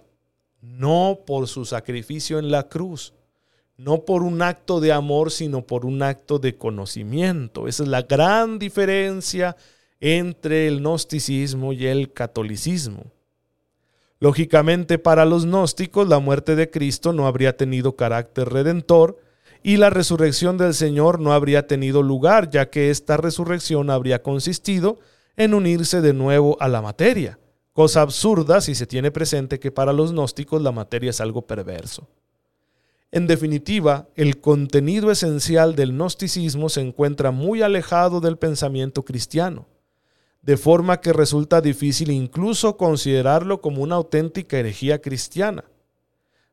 no 0.61 1.21
por 1.27 1.49
su 1.49 1.65
sacrificio 1.65 2.39
en 2.39 2.51
la 2.51 2.69
cruz, 2.69 3.15
no 3.77 4.05
por 4.05 4.23
un 4.23 4.43
acto 4.43 4.81
de 4.81 4.93
amor, 4.93 5.31
sino 5.31 5.67
por 5.67 5.85
un 5.85 6.03
acto 6.03 6.39
de 6.39 6.57
conocimiento. 6.57 7.69
Esa 7.69 7.83
es 7.83 7.89
la 7.89 8.03
gran 8.03 8.59
diferencia 8.59 9.57
entre 10.01 10.67
el 10.67 10.81
gnosticismo 10.81 11.73
y 11.73 11.87
el 11.87 12.13
catolicismo. 12.13 13.13
Lógicamente 14.19 14.99
para 14.99 15.27
los 15.27 15.45
gnósticos 15.45 16.09
la 16.09 16.19
muerte 16.19 16.57
de 16.57 16.71
Cristo 16.71 17.13
no 17.13 17.27
habría 17.27 17.57
tenido 17.57 17.97
carácter 17.97 18.49
redentor 18.49 19.19
y 19.63 19.77
la 19.77 19.91
resurrección 19.91 20.57
del 20.57 20.75
Señor 20.75 21.21
no 21.21 21.33
habría 21.33 21.67
tenido 21.67 22.03
lugar, 22.03 22.49
ya 22.51 22.71
que 22.71 22.91
esta 22.91 23.17
resurrección 23.17 23.91
habría 23.91 24.23
consistido 24.23 24.99
en 25.37 25.55
unirse 25.55 26.01
de 26.01 26.13
nuevo 26.13 26.57
a 26.61 26.69
la 26.69 26.81
materia, 26.83 27.39
cosa 27.73 28.01
absurda 28.01 28.61
si 28.61 28.75
se 28.75 28.87
tiene 28.87 29.11
presente 29.11 29.61
que 29.61 29.71
para 29.71 29.93
los 29.93 30.13
gnósticos 30.13 30.63
la 30.63 30.73
materia 30.73 31.11
es 31.11 31.21
algo 31.21 31.43
perverso. 31.43 32.09
En 33.13 33.27
definitiva, 33.27 34.09
el 34.15 34.41
contenido 34.41 35.11
esencial 35.11 35.77
del 35.77 35.93
gnosticismo 35.93 36.69
se 36.69 36.81
encuentra 36.81 37.31
muy 37.31 37.63
alejado 37.63 38.21
del 38.21 38.37
pensamiento 38.37 39.05
cristiano, 39.05 39.67
de 40.43 40.57
forma 40.57 41.01
que 41.01 41.13
resulta 41.13 41.61
difícil 41.61 42.11
incluso 42.11 42.77
considerarlo 42.77 43.61
como 43.61 43.83
una 43.83 43.97
auténtica 43.97 44.59
herejía 44.59 45.01
cristiana. 45.01 45.65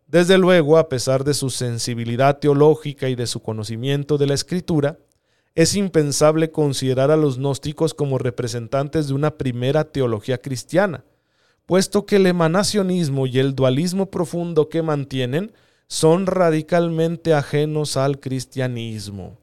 Desde 0.08 0.38
luego, 0.38 0.78
a 0.78 0.90
pesar 0.90 1.24
de 1.24 1.34
su 1.34 1.50
sensibilidad 1.50 2.38
teológica 2.40 3.10
y 3.10 3.16
de 3.16 3.28
su 3.28 3.42
conocimiento 3.42 4.18
de 4.18 4.28
la 4.28 4.34
escritura, 4.34 5.00
es 5.56 5.76
impensable 5.76 6.52
considerar 6.52 7.12
a 7.12 7.18
los 7.18 7.38
gnósticos 7.38 7.94
como 7.94 8.18
representantes 8.18 9.08
de 9.08 9.14
una 9.14 9.38
primera 9.38 9.84
teología 9.86 10.40
cristiana, 10.40 11.04
puesto 11.66 12.06
que 12.06 12.16
el 12.16 12.26
emanacionismo 12.26 13.28
y 13.28 13.40
el 13.40 13.56
dualismo 13.56 14.10
profundo 14.10 14.70
que 14.70 14.82
mantienen 14.82 15.52
son 15.88 16.26
radicalmente 16.26 17.34
ajenos 17.34 17.98
al 17.98 18.20
cristianismo. 18.20 19.38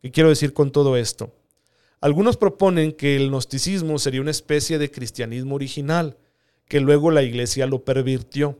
¿Qué 0.00 0.10
quiero 0.10 0.30
decir 0.30 0.52
con 0.52 0.72
todo 0.72 0.96
esto? 0.96 1.32
Algunos 2.00 2.36
proponen 2.36 2.92
que 2.92 3.14
el 3.14 3.28
gnosticismo 3.28 4.00
sería 4.00 4.20
una 4.20 4.32
especie 4.32 4.78
de 4.78 4.90
cristianismo 4.90 5.54
original, 5.54 6.16
que 6.66 6.80
luego 6.80 7.12
la 7.12 7.22
iglesia 7.22 7.66
lo 7.68 7.84
pervirtió. 7.84 8.58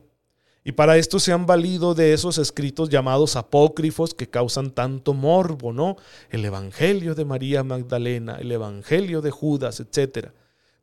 Y 0.65 0.71
para 0.73 0.97
esto 0.97 1.19
se 1.19 1.33
han 1.33 1.45
valido 1.45 1.93
de 1.93 2.13
esos 2.13 2.37
escritos 2.37 2.89
llamados 2.89 3.35
apócrifos 3.35 4.13
que 4.13 4.29
causan 4.29 4.71
tanto 4.71 5.13
morbo, 5.13 5.73
¿no? 5.73 5.97
El 6.29 6.45
Evangelio 6.45 7.15
de 7.15 7.25
María 7.25 7.63
Magdalena, 7.63 8.37
el 8.39 8.51
Evangelio 8.51 9.21
de 9.21 9.31
Judas, 9.31 9.81
etc. 9.81 10.29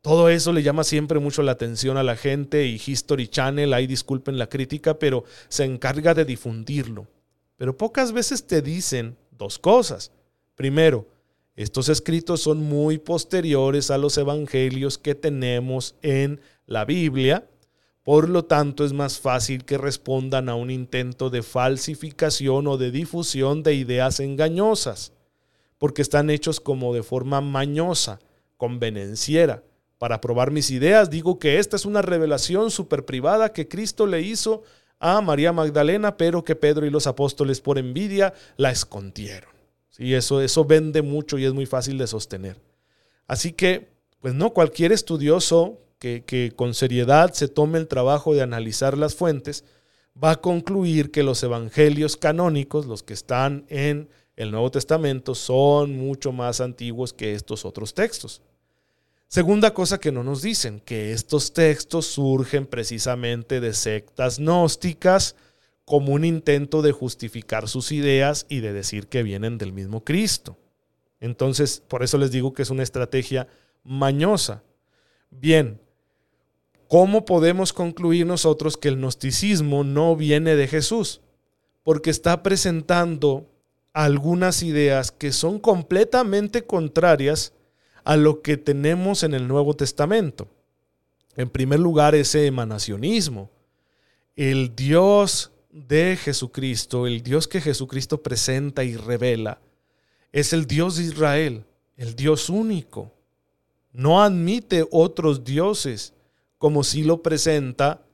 Todo 0.01 0.29
eso 0.29 0.53
le 0.53 0.61
llama 0.61 0.83
siempre 0.83 1.19
mucho 1.19 1.41
la 1.41 1.53
atención 1.53 1.97
a 1.97 2.03
la 2.03 2.15
gente 2.15 2.67
y 2.67 2.79
History 2.83 3.27
Channel, 3.27 3.73
ahí 3.73 3.87
disculpen 3.87 4.37
la 4.37 4.49
crítica, 4.49 4.99
pero 4.99 5.23
se 5.49 5.63
encarga 5.63 6.13
de 6.13 6.25
difundirlo. 6.25 7.07
Pero 7.57 7.75
pocas 7.75 8.11
veces 8.11 8.45
te 8.45 8.61
dicen 8.61 9.17
dos 9.31 9.57
cosas. 9.57 10.11
Primero, 10.55 11.07
estos 11.55 11.89
escritos 11.89 12.41
son 12.41 12.61
muy 12.61 12.99
posteriores 12.99 13.89
a 13.89 13.97
los 13.97 14.17
evangelios 14.17 14.99
que 14.99 15.15
tenemos 15.15 15.95
en 16.03 16.39
la 16.67 16.85
Biblia 16.85 17.47
por 18.03 18.29
lo 18.29 18.45
tanto, 18.45 18.83
es 18.83 18.93
más 18.93 19.19
fácil 19.19 19.63
que 19.63 19.77
respondan 19.77 20.49
a 20.49 20.55
un 20.55 20.71
intento 20.71 21.29
de 21.29 21.43
falsificación 21.43 22.67
o 22.67 22.77
de 22.77 22.89
difusión 22.89 23.61
de 23.61 23.75
ideas 23.75 24.19
engañosas, 24.19 25.13
porque 25.77 26.01
están 26.01 26.29
hechos 26.29 26.59
como 26.59 26.93
de 26.93 27.03
forma 27.03 27.41
mañosa, 27.41 28.19
convenenciera. 28.57 29.63
Para 29.99 30.19
probar 30.19 30.49
mis 30.49 30.71
ideas, 30.71 31.11
digo 31.11 31.37
que 31.37 31.59
esta 31.59 31.75
es 31.75 31.85
una 31.85 32.01
revelación 32.01 32.71
súper 32.71 33.05
privada 33.05 33.53
que 33.53 33.67
Cristo 33.67 34.07
le 34.07 34.21
hizo 34.21 34.63
a 34.99 35.21
María 35.21 35.53
Magdalena, 35.53 36.17
pero 36.17 36.43
que 36.43 36.55
Pedro 36.55 36.87
y 36.87 36.89
los 36.89 37.05
apóstoles 37.05 37.61
por 37.61 37.77
envidia 37.77 38.33
la 38.57 38.71
escondieron. 38.71 39.51
Sí, 39.89 40.15
eso, 40.15 40.41
eso 40.41 40.65
vende 40.65 41.03
mucho 41.03 41.37
y 41.37 41.45
es 41.45 41.53
muy 41.53 41.67
fácil 41.67 41.99
de 41.99 42.07
sostener. 42.07 42.57
Así 43.27 43.51
que, 43.51 43.89
pues 44.19 44.33
no, 44.33 44.51
cualquier 44.51 44.91
estudioso 44.91 45.79
que, 46.01 46.51
con 46.55 46.73
seriedad 46.73 47.31
se 47.33 47.47
tome 47.47 47.77
el 47.77 47.87
trabajo 47.87 48.33
de 48.33 48.41
analizar 48.41 48.97
las 48.97 49.13
fuentes, 49.13 49.63
va 50.21 50.31
a 50.31 50.41
concluir 50.41 51.11
que 51.11 51.21
los 51.21 51.43
evangelios 51.43 52.17
canónicos, 52.17 52.87
los 52.87 53.03
que 53.03 53.13
están 53.13 53.65
en 53.69 54.09
el 54.35 54.49
Nuevo 54.49 54.71
Testamento, 54.71 55.35
son 55.35 55.95
mucho 55.95 56.31
más 56.31 56.59
antiguos 56.59 57.13
que 57.13 57.35
estos 57.35 57.65
otros 57.65 57.93
textos. 57.93 58.41
Segunda 59.27 59.75
cosa 59.75 59.99
que 59.99 60.11
no 60.11 60.23
nos 60.23 60.41
dicen, 60.41 60.79
que 60.79 61.13
estos 61.13 61.53
textos 61.53 62.07
surgen 62.07 62.65
precisamente 62.65 63.61
de 63.61 63.73
sectas 63.73 64.39
gnósticas 64.39 65.35
como 65.85 66.13
un 66.13 66.25
intento 66.25 66.81
de 66.81 66.93
justificar 66.93 67.69
sus 67.69 67.91
ideas 67.91 68.47
y 68.49 68.61
de 68.61 68.73
decir 68.73 69.07
que 69.07 69.21
vienen 69.21 69.59
del 69.59 69.71
mismo 69.71 70.03
Cristo. 70.03 70.57
Entonces, 71.19 71.83
por 71.87 72.01
eso 72.01 72.17
les 72.17 72.31
digo 72.31 72.53
que 72.53 72.63
es 72.63 72.71
una 72.71 72.83
estrategia 72.83 73.47
mañosa. 73.83 74.63
Bien, 75.29 75.79
¿Cómo 76.91 77.23
podemos 77.23 77.71
concluir 77.71 78.25
nosotros 78.25 78.75
que 78.75 78.89
el 78.89 78.97
gnosticismo 78.97 79.85
no 79.85 80.17
viene 80.17 80.57
de 80.57 80.67
Jesús? 80.67 81.21
Porque 81.83 82.09
está 82.09 82.43
presentando 82.43 83.47
algunas 83.93 84.61
ideas 84.61 85.09
que 85.09 85.31
son 85.31 85.57
completamente 85.57 86.65
contrarias 86.65 87.53
a 88.03 88.17
lo 88.17 88.41
que 88.41 88.57
tenemos 88.57 89.23
en 89.23 89.33
el 89.33 89.47
Nuevo 89.47 89.73
Testamento. 89.73 90.49
En 91.37 91.49
primer 91.49 91.79
lugar, 91.79 92.13
ese 92.13 92.45
emanacionismo. 92.45 93.49
El 94.35 94.75
Dios 94.75 95.53
de 95.71 96.17
Jesucristo, 96.21 97.07
el 97.07 97.23
Dios 97.23 97.47
que 97.47 97.61
Jesucristo 97.61 98.21
presenta 98.21 98.83
y 98.83 98.97
revela, 98.97 99.61
es 100.33 100.51
el 100.51 100.65
Dios 100.67 100.97
de 100.97 101.03
Israel, 101.03 101.63
el 101.95 102.17
Dios 102.17 102.49
único. 102.49 103.13
No 103.93 104.21
admite 104.21 104.85
otros 104.91 105.45
dioses 105.45 106.15
como 106.61 106.83
si 106.83 107.01
lo 107.01 107.23
presenta 107.23 108.05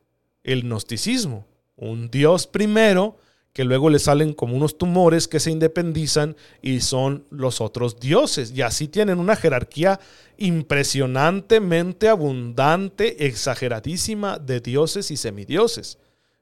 el 0.41 0.63
gnosticismo. 0.63 1.45
Un 1.75 2.09
Dios 2.09 2.47
primero, 2.47 3.17
que 3.51 3.65
luego 3.65 3.89
le 3.89 3.99
salen 3.99 4.33
como 4.33 4.55
unos 4.55 4.77
tumores 4.77 5.27
que 5.27 5.41
se 5.41 5.51
independizan 5.51 6.37
y 6.61 6.79
son 6.79 7.25
los 7.29 7.59
otros 7.59 7.99
dioses. 7.99 8.53
Y 8.55 8.61
así 8.61 8.87
tienen 8.87 9.19
una 9.19 9.35
jerarquía 9.35 9.99
impresionantemente 10.37 12.07
abundante, 12.07 13.27
exageradísima 13.27 14.39
de 14.39 14.61
dioses 14.61 15.11
y 15.11 15.17
semidioses. 15.17 15.97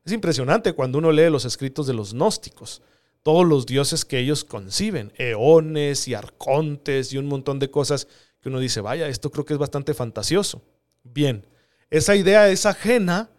Es 0.06 0.12
impresionante 0.12 0.74
cuando 0.74 1.00
uno 1.00 1.12
lee 1.12 1.32
los 1.32 1.46
escritos 1.46 1.88
de 1.88 1.96
los 1.96 2.14
gnósticos, 2.14 2.84
todos 3.24 3.48
los 3.48 3.66
dioses 3.66 4.06
que 4.06 4.20
ellos 4.20 4.44
conciben, 4.44 5.12
eones 5.18 6.08
y 6.08 6.14
arcontes 6.14 7.14
y 7.14 7.18
un 7.18 7.26
montón 7.26 7.58
de 7.58 7.72
cosas 7.72 8.08
que 8.42 8.50
uno 8.50 8.60
dice, 8.60 8.80
vaya, 8.80 9.08
esto 9.08 9.32
creo 9.32 9.44
que 9.44 9.54
es 9.54 9.60
bastante 9.60 9.96
fantasioso. 9.96 10.62
Bien, 11.04 11.44
esa 11.98 12.16
idea 12.16 12.50
es 12.50 12.66
ajena 12.66 13.30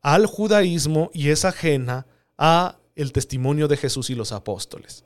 al 0.00 0.26
judaísmo 0.26 1.10
y 1.14 1.28
es 1.28 1.44
ajena 1.44 2.06
a 2.36 2.78
el 2.96 3.12
testimonio 3.12 3.68
de 3.68 3.76
Jesús 3.76 4.10
y 4.10 4.16
los 4.16 4.32
apóstoles. 4.32 5.04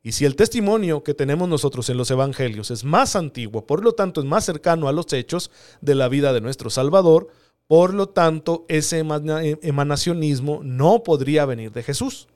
Y 0.00 0.12
si 0.12 0.24
el 0.24 0.36
testimonio 0.36 1.02
que 1.02 1.14
tenemos 1.14 1.48
nosotros 1.48 1.88
en 1.90 1.96
los 1.96 2.08
evangelios 2.12 2.70
es 2.70 2.84
más 2.84 3.16
antiguo, 3.16 3.66
por 3.66 3.82
lo 3.82 3.94
tanto 3.94 4.20
es 4.20 4.26
más 4.26 4.44
cercano 4.44 4.86
a 4.86 4.92
los 4.92 5.12
hechos 5.12 5.50
de 5.80 5.96
la 5.96 6.08
vida 6.08 6.32
de 6.32 6.40
nuestro 6.40 6.70
Salvador, 6.70 7.28
por 7.66 7.92
lo 7.92 8.10
tanto 8.10 8.64
ese 8.68 9.00
emanacionismo 9.00 10.60
no 10.62 11.02
podría 11.02 11.46
venir 11.46 11.72
de 11.72 11.82
Jesús. 11.82 12.28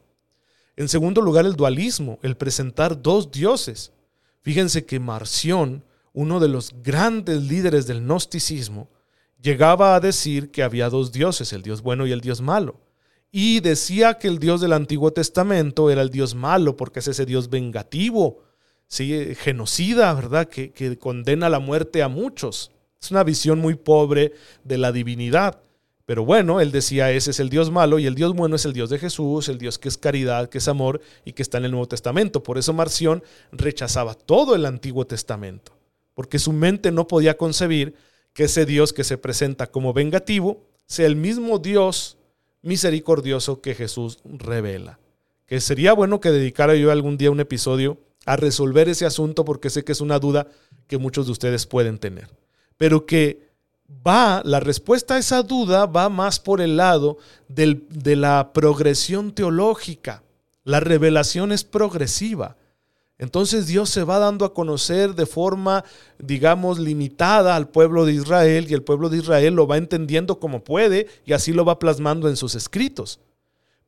En 0.74 0.88
segundo 0.88 1.20
lugar, 1.20 1.46
el 1.46 1.54
dualismo, 1.54 2.18
el 2.22 2.36
presentar 2.36 3.00
dos 3.00 3.30
dioses. 3.30 3.92
Fíjense 4.42 4.84
que 4.84 4.98
Marción, 4.98 5.84
uno 6.12 6.40
de 6.40 6.48
los 6.48 6.74
grandes 6.82 7.42
líderes 7.44 7.86
del 7.86 8.00
gnosticismo, 8.00 8.88
llegaba 9.42 9.94
a 9.94 10.00
decir 10.00 10.50
que 10.50 10.62
había 10.62 10.88
dos 10.90 11.12
dioses, 11.12 11.52
el 11.52 11.62
Dios 11.62 11.82
bueno 11.82 12.06
y 12.06 12.12
el 12.12 12.20
Dios 12.20 12.40
malo. 12.40 12.80
Y 13.32 13.60
decía 13.60 14.14
que 14.14 14.28
el 14.28 14.38
Dios 14.38 14.60
del 14.60 14.72
Antiguo 14.72 15.12
Testamento 15.12 15.90
era 15.90 16.02
el 16.02 16.10
Dios 16.10 16.34
malo, 16.34 16.76
porque 16.76 16.98
es 16.98 17.08
ese 17.08 17.26
Dios 17.26 17.48
vengativo, 17.48 18.42
¿sí? 18.88 19.34
genocida, 19.36 20.12
¿verdad? 20.14 20.48
Que, 20.48 20.72
que 20.72 20.98
condena 20.98 21.48
la 21.48 21.60
muerte 21.60 22.02
a 22.02 22.08
muchos. 22.08 22.72
Es 23.00 23.10
una 23.10 23.22
visión 23.22 23.60
muy 23.60 23.76
pobre 23.76 24.32
de 24.64 24.78
la 24.78 24.90
divinidad. 24.92 25.60
Pero 26.06 26.24
bueno, 26.24 26.60
él 26.60 26.72
decía, 26.72 27.12
ese 27.12 27.30
es 27.30 27.38
el 27.38 27.50
Dios 27.50 27.70
malo 27.70 28.00
y 28.00 28.06
el 28.06 28.16
Dios 28.16 28.34
bueno 28.34 28.56
es 28.56 28.64
el 28.64 28.72
Dios 28.72 28.90
de 28.90 28.98
Jesús, 28.98 29.48
el 29.48 29.58
Dios 29.58 29.78
que 29.78 29.88
es 29.88 29.96
caridad, 29.96 30.48
que 30.48 30.58
es 30.58 30.66
amor 30.66 31.00
y 31.24 31.34
que 31.34 31.42
está 31.42 31.58
en 31.58 31.66
el 31.66 31.70
Nuevo 31.70 31.86
Testamento. 31.86 32.42
Por 32.42 32.58
eso 32.58 32.72
Marción 32.72 33.22
rechazaba 33.52 34.14
todo 34.14 34.56
el 34.56 34.66
Antiguo 34.66 35.06
Testamento, 35.06 35.78
porque 36.14 36.40
su 36.40 36.52
mente 36.52 36.90
no 36.90 37.06
podía 37.06 37.36
concebir 37.36 37.94
que 38.32 38.44
ese 38.44 38.66
Dios 38.66 38.92
que 38.92 39.04
se 39.04 39.18
presenta 39.18 39.66
como 39.66 39.92
vengativo 39.92 40.64
sea 40.86 41.06
el 41.06 41.16
mismo 41.16 41.58
Dios 41.58 42.16
misericordioso 42.62 43.60
que 43.60 43.74
Jesús 43.74 44.18
revela. 44.24 44.98
Que 45.46 45.60
sería 45.60 45.92
bueno 45.92 46.20
que 46.20 46.30
dedicara 46.30 46.74
yo 46.74 46.90
algún 46.90 47.16
día 47.16 47.30
un 47.30 47.40
episodio 47.40 47.98
a 48.26 48.36
resolver 48.36 48.88
ese 48.88 49.06
asunto 49.06 49.44
porque 49.44 49.70
sé 49.70 49.84
que 49.84 49.92
es 49.92 50.00
una 50.00 50.18
duda 50.18 50.46
que 50.86 50.98
muchos 50.98 51.26
de 51.26 51.32
ustedes 51.32 51.66
pueden 51.66 51.98
tener. 51.98 52.28
Pero 52.76 53.06
que 53.06 53.50
va, 54.06 54.42
la 54.44 54.60
respuesta 54.60 55.14
a 55.14 55.18
esa 55.18 55.42
duda 55.42 55.86
va 55.86 56.08
más 56.08 56.38
por 56.38 56.60
el 56.60 56.76
lado 56.76 57.18
de 57.48 58.16
la 58.16 58.52
progresión 58.52 59.32
teológica. 59.32 60.22
La 60.64 60.80
revelación 60.80 61.52
es 61.52 61.64
progresiva. 61.64 62.56
Entonces 63.20 63.66
Dios 63.66 63.90
se 63.90 64.02
va 64.02 64.18
dando 64.18 64.46
a 64.46 64.54
conocer 64.54 65.14
de 65.14 65.26
forma, 65.26 65.84
digamos, 66.18 66.78
limitada 66.78 67.54
al 67.54 67.68
pueblo 67.68 68.06
de 68.06 68.14
Israel 68.14 68.66
y 68.66 68.72
el 68.72 68.82
pueblo 68.82 69.10
de 69.10 69.18
Israel 69.18 69.52
lo 69.52 69.66
va 69.66 69.76
entendiendo 69.76 70.40
como 70.40 70.64
puede 70.64 71.06
y 71.26 71.34
así 71.34 71.52
lo 71.52 71.66
va 71.66 71.78
plasmando 71.78 72.30
en 72.30 72.36
sus 72.36 72.54
escritos. 72.54 73.20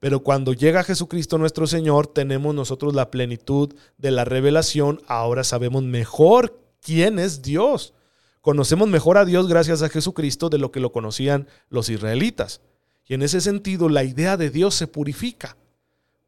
Pero 0.00 0.20
cuando 0.20 0.52
llega 0.52 0.84
Jesucristo 0.84 1.38
nuestro 1.38 1.66
Señor, 1.66 2.08
tenemos 2.08 2.54
nosotros 2.54 2.94
la 2.94 3.10
plenitud 3.10 3.74
de 3.96 4.10
la 4.10 4.26
revelación, 4.26 5.00
ahora 5.06 5.44
sabemos 5.44 5.82
mejor 5.82 6.60
quién 6.82 7.18
es 7.18 7.40
Dios. 7.40 7.94
Conocemos 8.42 8.86
mejor 8.88 9.16
a 9.16 9.24
Dios 9.24 9.48
gracias 9.48 9.80
a 9.80 9.88
Jesucristo 9.88 10.50
de 10.50 10.58
lo 10.58 10.72
que 10.72 10.80
lo 10.80 10.92
conocían 10.92 11.48
los 11.70 11.88
israelitas. 11.88 12.60
Y 13.06 13.14
en 13.14 13.22
ese 13.22 13.40
sentido 13.40 13.88
la 13.88 14.04
idea 14.04 14.36
de 14.36 14.50
Dios 14.50 14.74
se 14.74 14.88
purifica, 14.88 15.56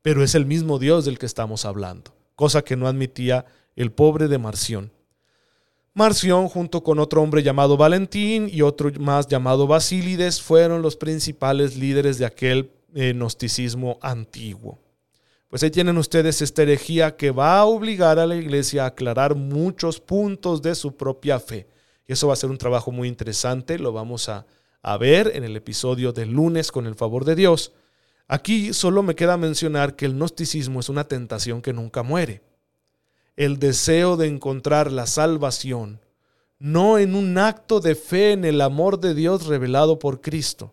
pero 0.01 0.25
es 0.25 0.35
el 0.35 0.47
mismo 0.47 0.79
Dios 0.79 1.05
del 1.05 1.19
que 1.19 1.27
estamos 1.27 1.67
hablando 1.67 2.15
cosa 2.35 2.63
que 2.63 2.77
no 2.77 2.87
admitía 2.87 3.45
el 3.77 3.93
pobre 3.93 4.29
de 4.29 4.39
Marción. 4.39 4.93
Marción, 5.93 6.49
junto 6.49 6.83
con 6.83 6.99
otro 6.99 7.23
hombre 7.23 7.43
llamado 7.43 7.77
Valentín 7.77 8.49
y 8.53 8.63
otro 8.63 8.91
más 8.99 9.29
llamado 9.29 9.69
Basílides, 9.69 10.43
fueron 10.43 10.83
los 10.83 10.97
principales 10.97 11.77
líderes 11.77 12.19
de 12.19 12.27
aquel 12.27 12.73
eh, 12.95 13.13
gnosticismo 13.13 13.99
antiguo. 14.03 14.81
Pues 15.49 15.63
ahí 15.63 15.71
tienen 15.71 15.97
ustedes 15.97 16.43
esta 16.43 16.63
herejía 16.63 17.17
que 17.17 17.31
va 17.31 17.59
a 17.59 17.65
obligar 17.65 18.19
a 18.19 18.27
la 18.27 18.35
iglesia 18.35 18.83
a 18.83 18.89
aclarar 18.89 19.37
muchos 19.37 20.01
puntos 20.01 20.63
de 20.63 20.75
su 20.75 20.97
propia 20.97 21.39
fe. 21.39 21.69
Y 22.09 22.13
eso 22.13 22.27
va 22.27 22.33
a 22.33 22.37
ser 22.37 22.51
un 22.51 22.59
trabajo 22.59 22.91
muy 22.91 23.07
interesante, 23.07 23.79
lo 23.79 23.93
vamos 23.93 24.29
a, 24.29 24.47
a 24.83 24.97
ver 24.99 25.31
en 25.33 25.45
el 25.45 25.55
episodio 25.55 26.13
del 26.13 26.33
lunes 26.33 26.73
con 26.73 26.87
el 26.87 26.97
favor 26.97 27.25
de 27.25 27.37
Dios. 27.37 27.73
Aquí 28.27 28.73
solo 28.73 29.03
me 29.03 29.15
queda 29.15 29.37
mencionar 29.37 29.97
que 29.97 30.07
el 30.07 30.15
gnosticismo 30.15 30.81
es 30.81 30.89
una 30.89 31.05
tentación 31.05 31.61
que 31.61 31.73
nunca 31.73 32.03
muere. 32.03 32.43
El 33.37 33.59
deseo 33.59 34.17
de 34.17 34.29
encontrar 34.29 34.91
la 34.91 35.07
salvación, 35.07 36.01
no 36.59 36.99
en 36.99 37.15
un 37.15 37.37
acto 37.37 37.81
de 37.81 37.95
fe 37.95 38.33
en 38.33 38.45
el 38.45 38.61
amor 38.61 38.99
de 39.01 39.15
Dios 39.15 39.47
revelado 39.47 39.99
por 39.99 40.23
Cristo, 40.23 40.73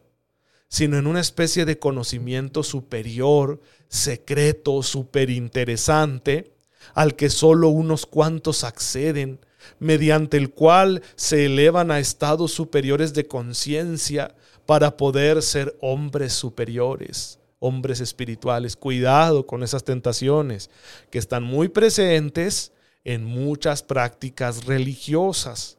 sino 0.69 0.97
en 0.97 1.07
una 1.07 1.19
especie 1.19 1.65
de 1.65 1.79
conocimiento 1.79 2.63
superior, 2.63 3.59
secreto, 3.89 4.81
superinteresante, 4.83 6.53
al 6.93 7.17
que 7.17 7.29
solo 7.29 7.67
unos 7.67 8.05
cuantos 8.05 8.63
acceden, 8.63 9.39
mediante 9.79 10.37
el 10.37 10.51
cual 10.51 11.01
se 11.15 11.45
elevan 11.45 11.91
a 11.91 11.99
estados 11.99 12.53
superiores 12.53 13.13
de 13.13 13.27
conciencia 13.27 14.33
para 14.65 14.95
poder 14.95 15.41
ser 15.41 15.75
hombres 15.81 16.31
superiores, 16.31 17.40
hombres 17.61 18.01
espirituales. 18.01 18.75
Cuidado 18.75 19.47
con 19.47 19.63
esas 19.63 19.85
tentaciones 19.85 20.69
que 21.09 21.19
están 21.19 21.43
muy 21.43 21.69
presentes 21.69 22.73
en 23.05 23.23
muchas 23.23 23.83
prácticas 23.83 24.65
religiosas. 24.65 25.77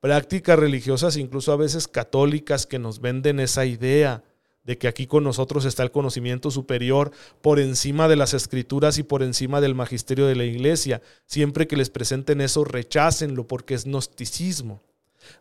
Prácticas 0.00 0.58
religiosas 0.58 1.16
incluso 1.16 1.52
a 1.52 1.56
veces 1.56 1.86
católicas 1.86 2.66
que 2.66 2.78
nos 2.78 3.00
venden 3.00 3.40
esa 3.40 3.66
idea 3.66 4.24
de 4.64 4.78
que 4.78 4.88
aquí 4.88 5.06
con 5.06 5.24
nosotros 5.24 5.64
está 5.64 5.82
el 5.82 5.90
conocimiento 5.90 6.50
superior 6.50 7.10
por 7.40 7.58
encima 7.58 8.06
de 8.06 8.16
las 8.16 8.34
escrituras 8.34 8.98
y 8.98 9.02
por 9.02 9.22
encima 9.22 9.60
del 9.60 9.74
magisterio 9.74 10.26
de 10.26 10.36
la 10.36 10.44
iglesia. 10.44 11.00
Siempre 11.26 11.66
que 11.66 11.76
les 11.76 11.90
presenten 11.90 12.40
eso, 12.40 12.64
rechácenlo 12.64 13.46
porque 13.46 13.74
es 13.74 13.84
gnosticismo. 13.84 14.82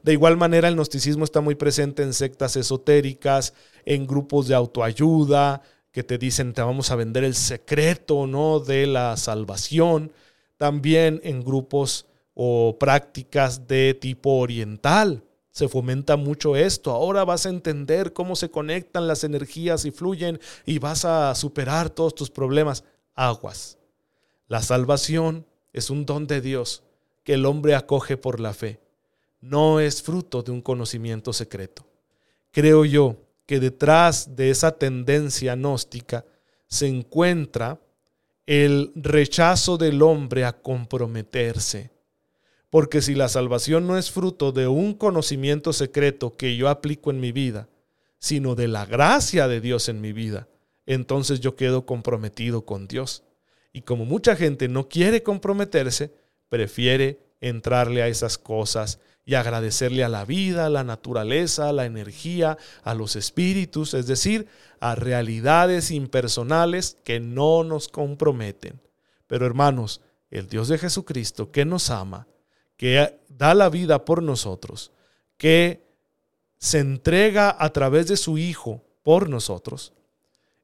De 0.02 0.14
igual 0.14 0.38
manera, 0.38 0.68
el 0.68 0.76
gnosticismo 0.76 1.24
está 1.24 1.42
muy 1.42 1.56
presente 1.56 2.04
en 2.04 2.14
sectas 2.14 2.56
esotéricas, 2.56 3.54
en 3.86 4.08
grupos 4.08 4.48
de 4.48 4.56
autoayuda, 4.56 5.62
que 5.98 6.04
te 6.04 6.20
dicen 6.20 6.54
te 6.54 6.62
vamos 6.62 6.92
a 6.92 6.96
vender 6.96 7.24
el 7.24 7.34
secreto 7.34 8.28
¿no? 8.28 8.60
de 8.60 8.86
la 8.86 9.18
salvación. 9.18 10.12
También 10.56 11.20
en 11.24 11.44
grupos 11.44 12.06
o 12.36 12.78
prácticas 12.80 13.68
de 13.68 13.96
tipo 13.96 14.38
oriental, 14.38 15.24
se 15.50 15.68
fomenta 15.68 16.16
mucho 16.16 16.56
esto. 16.56 16.92
Ahora 16.92 17.26
vas 17.26 17.48
a 17.48 17.50
entender 17.50 18.14
cómo 18.14 18.36
se 18.36 18.52
conectan 18.52 19.08
las 19.08 19.24
energías 19.24 19.86
y 19.86 19.92
fluyen 19.92 20.40
y 20.68 20.78
vas 20.78 21.04
a 21.04 21.34
superar 21.34 21.90
todos 21.90 22.14
tus 22.14 22.30
problemas. 22.30 22.84
Aguas. 23.16 23.80
La 24.48 24.62
salvación 24.62 25.48
es 25.74 25.90
un 25.90 26.06
don 26.06 26.28
de 26.28 26.42
Dios 26.42 26.84
que 27.24 27.34
el 27.34 27.46
hombre 27.48 27.74
acoge 27.74 28.18
por 28.18 28.40
la 28.40 28.54
fe. 28.54 28.80
No 29.42 29.80
es 29.80 30.04
fruto 30.04 30.44
de 30.44 30.52
un 30.52 30.62
conocimiento 30.62 31.34
secreto. 31.34 31.88
Creo 32.52 32.86
yo 32.86 33.16
que 33.48 33.60
detrás 33.60 34.36
de 34.36 34.52
esa 34.52 34.78
tendencia 34.78 35.56
gnóstica 35.56 36.24
se 36.68 36.88
encuentra 36.88 37.82
el 38.46 38.92
rechazo 38.96 39.78
del 39.78 40.04
hombre 40.04 40.46
a 40.46 40.62
comprometerse 40.62 41.98
porque 42.70 43.02
si 43.02 43.16
la 43.16 43.30
salvación 43.30 43.88
no 43.88 43.98
es 43.98 44.12
fruto 44.12 44.52
de 44.52 44.68
un 44.68 44.94
conocimiento 44.94 45.74
secreto 45.74 46.36
que 46.36 46.58
yo 46.58 46.70
aplico 46.70 47.12
en 47.12 47.20
mi 47.20 47.32
vida, 47.32 47.70
sino 48.20 48.56
de 48.56 48.68
la 48.68 48.86
gracia 48.86 49.48
de 49.48 49.62
Dios 49.62 49.90
en 49.90 50.02
mi 50.02 50.12
vida, 50.12 50.48
entonces 50.86 51.40
yo 51.40 51.56
quedo 51.56 51.86
comprometido 51.86 52.66
con 52.66 52.88
Dios. 52.88 53.24
Y 53.72 53.82
como 53.82 54.06
mucha 54.06 54.36
gente 54.36 54.68
no 54.68 54.90
quiere 54.90 55.24
comprometerse, 55.24 56.14
prefiere 56.50 57.20
entrarle 57.42 58.02
a 58.02 58.08
esas 58.08 58.38
cosas 58.38 59.00
y 59.28 59.36
agradecerle 59.36 60.06
a 60.06 60.10
la 60.10 60.24
vida, 60.24 60.66
a 60.66 60.70
la 60.70 60.86
naturaleza, 60.86 61.68
a 61.68 61.74
la 61.74 61.86
energía, 61.86 62.58
a 62.82 62.94
los 62.94 63.18
espíritus, 63.18 63.94
es 63.94 64.08
decir, 64.08 64.48
a 64.80 64.96
realidades 64.96 65.92
impersonales 65.92 66.96
que 67.04 67.20
no 67.20 67.66
nos 67.66 67.90
comprometen. 67.90 68.80
Pero 69.28 69.46
hermanos, 69.46 70.00
el 70.32 70.48
Dios 70.48 70.70
de 70.70 70.78
Jesucristo 70.78 71.52
que 71.52 71.66
nos 71.66 71.90
ama, 71.90 72.26
que 72.78 73.20
da 73.28 73.54
la 73.54 73.68
vida 73.68 74.06
por 74.06 74.24
nosotros, 74.24 74.94
que 75.38 75.84
se 76.58 76.80
entrega 76.80 77.54
a 77.60 77.74
través 77.74 78.08
de 78.08 78.16
su 78.16 78.38
Hijo 78.38 78.86
por 79.04 79.28
nosotros, 79.28 79.92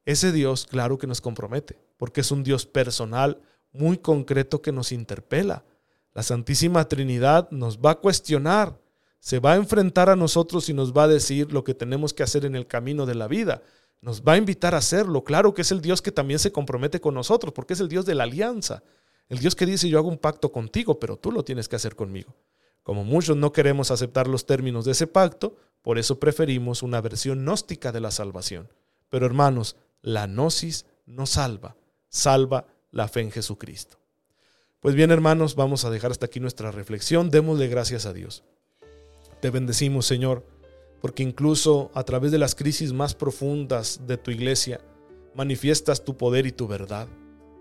ese 0.05 0.31
Dios 0.31 0.67
claro 0.67 0.97
que 0.97 1.07
nos 1.07 1.19
compromete, 1.19 1.77
porque 1.97 2.21
es 2.21 2.31
un 2.31 2.45
Dios 2.45 2.65
personal, 2.65 3.41
muy 3.73 3.97
concreto 3.97 4.61
que 4.61 4.71
nos 4.71 4.93
interpela. 4.93 5.65
La 6.13 6.21
Santísima 6.23 6.87
Trinidad 6.87 7.49
nos 7.49 7.79
va 7.79 7.91
a 7.91 7.99
cuestionar, 7.99 8.79
se 9.19 9.39
va 9.39 9.53
a 9.53 9.55
enfrentar 9.55 10.09
a 10.09 10.15
nosotros 10.15 10.69
y 10.69 10.73
nos 10.73 10.93
va 10.93 11.03
a 11.03 11.07
decir 11.07 11.51
lo 11.51 11.63
que 11.63 11.73
tenemos 11.73 12.13
que 12.13 12.23
hacer 12.23 12.45
en 12.45 12.55
el 12.55 12.67
camino 12.67 13.05
de 13.05 13.15
la 13.15 13.27
vida. 13.27 13.63
Nos 14.01 14.21
va 14.21 14.33
a 14.33 14.37
invitar 14.37 14.75
a 14.75 14.79
hacerlo. 14.79 15.23
Claro 15.23 15.53
que 15.53 15.61
es 15.61 15.71
el 15.71 15.81
Dios 15.81 16.01
que 16.01 16.11
también 16.11 16.39
se 16.39 16.51
compromete 16.51 16.99
con 16.99 17.13
nosotros, 17.15 17.53
porque 17.53 17.73
es 17.73 17.79
el 17.79 17.87
Dios 17.87 18.05
de 18.05 18.15
la 18.15 18.25
alianza. 18.25 18.83
El 19.29 19.39
Dios 19.39 19.55
que 19.55 19.65
dice 19.65 19.89
yo 19.89 19.97
hago 19.97 20.09
un 20.09 20.17
pacto 20.17 20.51
contigo, 20.51 20.99
pero 20.99 21.17
tú 21.17 21.31
lo 21.31 21.43
tienes 21.43 21.67
que 21.67 21.77
hacer 21.77 21.95
conmigo. 21.95 22.35
Como 22.83 23.05
muchos 23.05 23.37
no 23.37 23.53
queremos 23.53 23.91
aceptar 23.91 24.27
los 24.27 24.45
términos 24.45 24.83
de 24.85 24.91
ese 24.91 25.07
pacto, 25.07 25.55
por 25.81 25.97
eso 25.97 26.19
preferimos 26.19 26.83
una 26.83 27.01
versión 27.01 27.39
gnóstica 27.39 27.91
de 27.91 28.01
la 28.01 28.11
salvación. 28.11 28.69
Pero 29.09 29.25
hermanos, 29.25 29.77
la 30.01 30.27
gnosis 30.27 30.85
no 31.05 31.25
salva, 31.25 31.77
salva 32.09 32.67
la 32.91 33.07
fe 33.07 33.21
en 33.21 33.31
Jesucristo. 33.31 34.02
Pues 34.83 34.95
bien, 34.95 35.11
hermanos, 35.11 35.55
vamos 35.55 35.85
a 35.85 35.89
dejar 35.89 36.11
hasta 36.11 36.25
aquí 36.25 36.41
nuestra 36.41 36.69
reflexión. 36.69 37.29
Démosle 37.29 37.69
gracias 37.69 38.05
a 38.05 38.11
Dios. 38.11 38.43
Te 39.39 39.49
bendecimos, 39.49 40.05
Señor, 40.05 40.45
porque 41.01 41.23
incluso 41.23 41.89
a 41.93 42.03
través 42.03 42.33
de 42.33 42.37
las 42.37 42.53
crisis 42.53 42.91
más 42.91 43.15
profundas 43.15 44.01
de 44.07 44.17
tu 44.17 44.29
iglesia, 44.29 44.81
manifiestas 45.35 46.03
tu 46.03 46.17
poder 46.17 46.45
y 46.47 46.51
tu 46.51 46.67
verdad. 46.67 47.07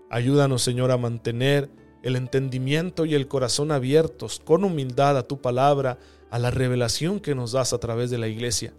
Ayúdanos, 0.09 0.63
Señor, 0.63 0.91
a 0.91 0.97
mantener 0.97 1.69
el 2.03 2.17
entendimiento 2.17 3.05
y 3.05 3.15
el 3.15 3.29
corazón 3.29 3.71
abiertos 3.71 4.41
con 4.43 4.65
humildad 4.65 5.17
a 5.17 5.25
tu 5.25 5.39
palabra, 5.39 5.99
a 6.29 6.39
la 6.39 6.51
revelación 6.51 7.21
que 7.21 7.35
nos 7.35 7.53
das 7.53 7.71
a 7.71 7.77
través 7.77 8.09
de 8.11 8.17
la 8.17 8.27
iglesia, 8.27 8.73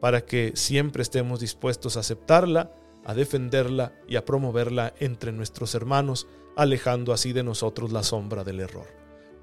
para 0.00 0.24
que 0.26 0.50
siempre 0.56 1.02
estemos 1.02 1.38
dispuestos 1.38 1.96
a 1.96 2.00
aceptarla, 2.00 2.72
a 3.04 3.14
defenderla 3.14 3.92
y 4.08 4.16
a 4.16 4.24
promoverla 4.24 4.94
entre 4.98 5.32
nuestros 5.32 5.74
hermanos, 5.74 6.26
alejando 6.56 7.12
así 7.12 7.32
de 7.32 7.42
nosotros 7.42 7.92
la 7.92 8.02
sombra 8.02 8.44
del 8.44 8.60
error. 8.60 8.86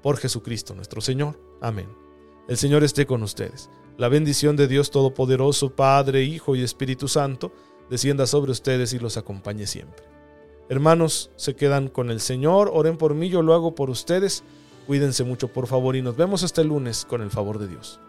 Por 0.02 0.16
Jesucristo 0.16 0.74
nuestro 0.74 1.00
Señor. 1.00 1.38
Amén. 1.60 1.88
El 2.48 2.56
Señor 2.56 2.82
esté 2.82 3.06
con 3.06 3.22
ustedes. 3.22 3.70
La 3.98 4.08
bendición 4.08 4.56
de 4.56 4.66
Dios 4.66 4.90
Todopoderoso, 4.90 5.76
Padre, 5.76 6.24
Hijo 6.24 6.56
y 6.56 6.62
Espíritu 6.62 7.08
Santo, 7.08 7.52
descienda 7.88 8.26
sobre 8.26 8.52
ustedes 8.52 8.92
y 8.94 8.98
los 8.98 9.16
acompañe 9.16 9.66
siempre. 9.66 10.04
Hermanos, 10.68 11.30
se 11.36 11.54
quedan 11.54 11.88
con 11.88 12.10
el 12.10 12.20
Señor, 12.20 12.70
oren 12.72 12.96
por 12.96 13.14
mí, 13.14 13.28
yo 13.28 13.42
lo 13.42 13.54
hago 13.54 13.74
por 13.74 13.90
ustedes. 13.90 14.42
Cuídense 14.86 15.24
mucho, 15.24 15.48
por 15.48 15.66
favor, 15.66 15.94
y 15.94 16.02
nos 16.02 16.16
vemos 16.16 16.42
este 16.42 16.64
lunes 16.64 17.04
con 17.04 17.20
el 17.20 17.30
favor 17.30 17.58
de 17.58 17.68
Dios. 17.68 18.00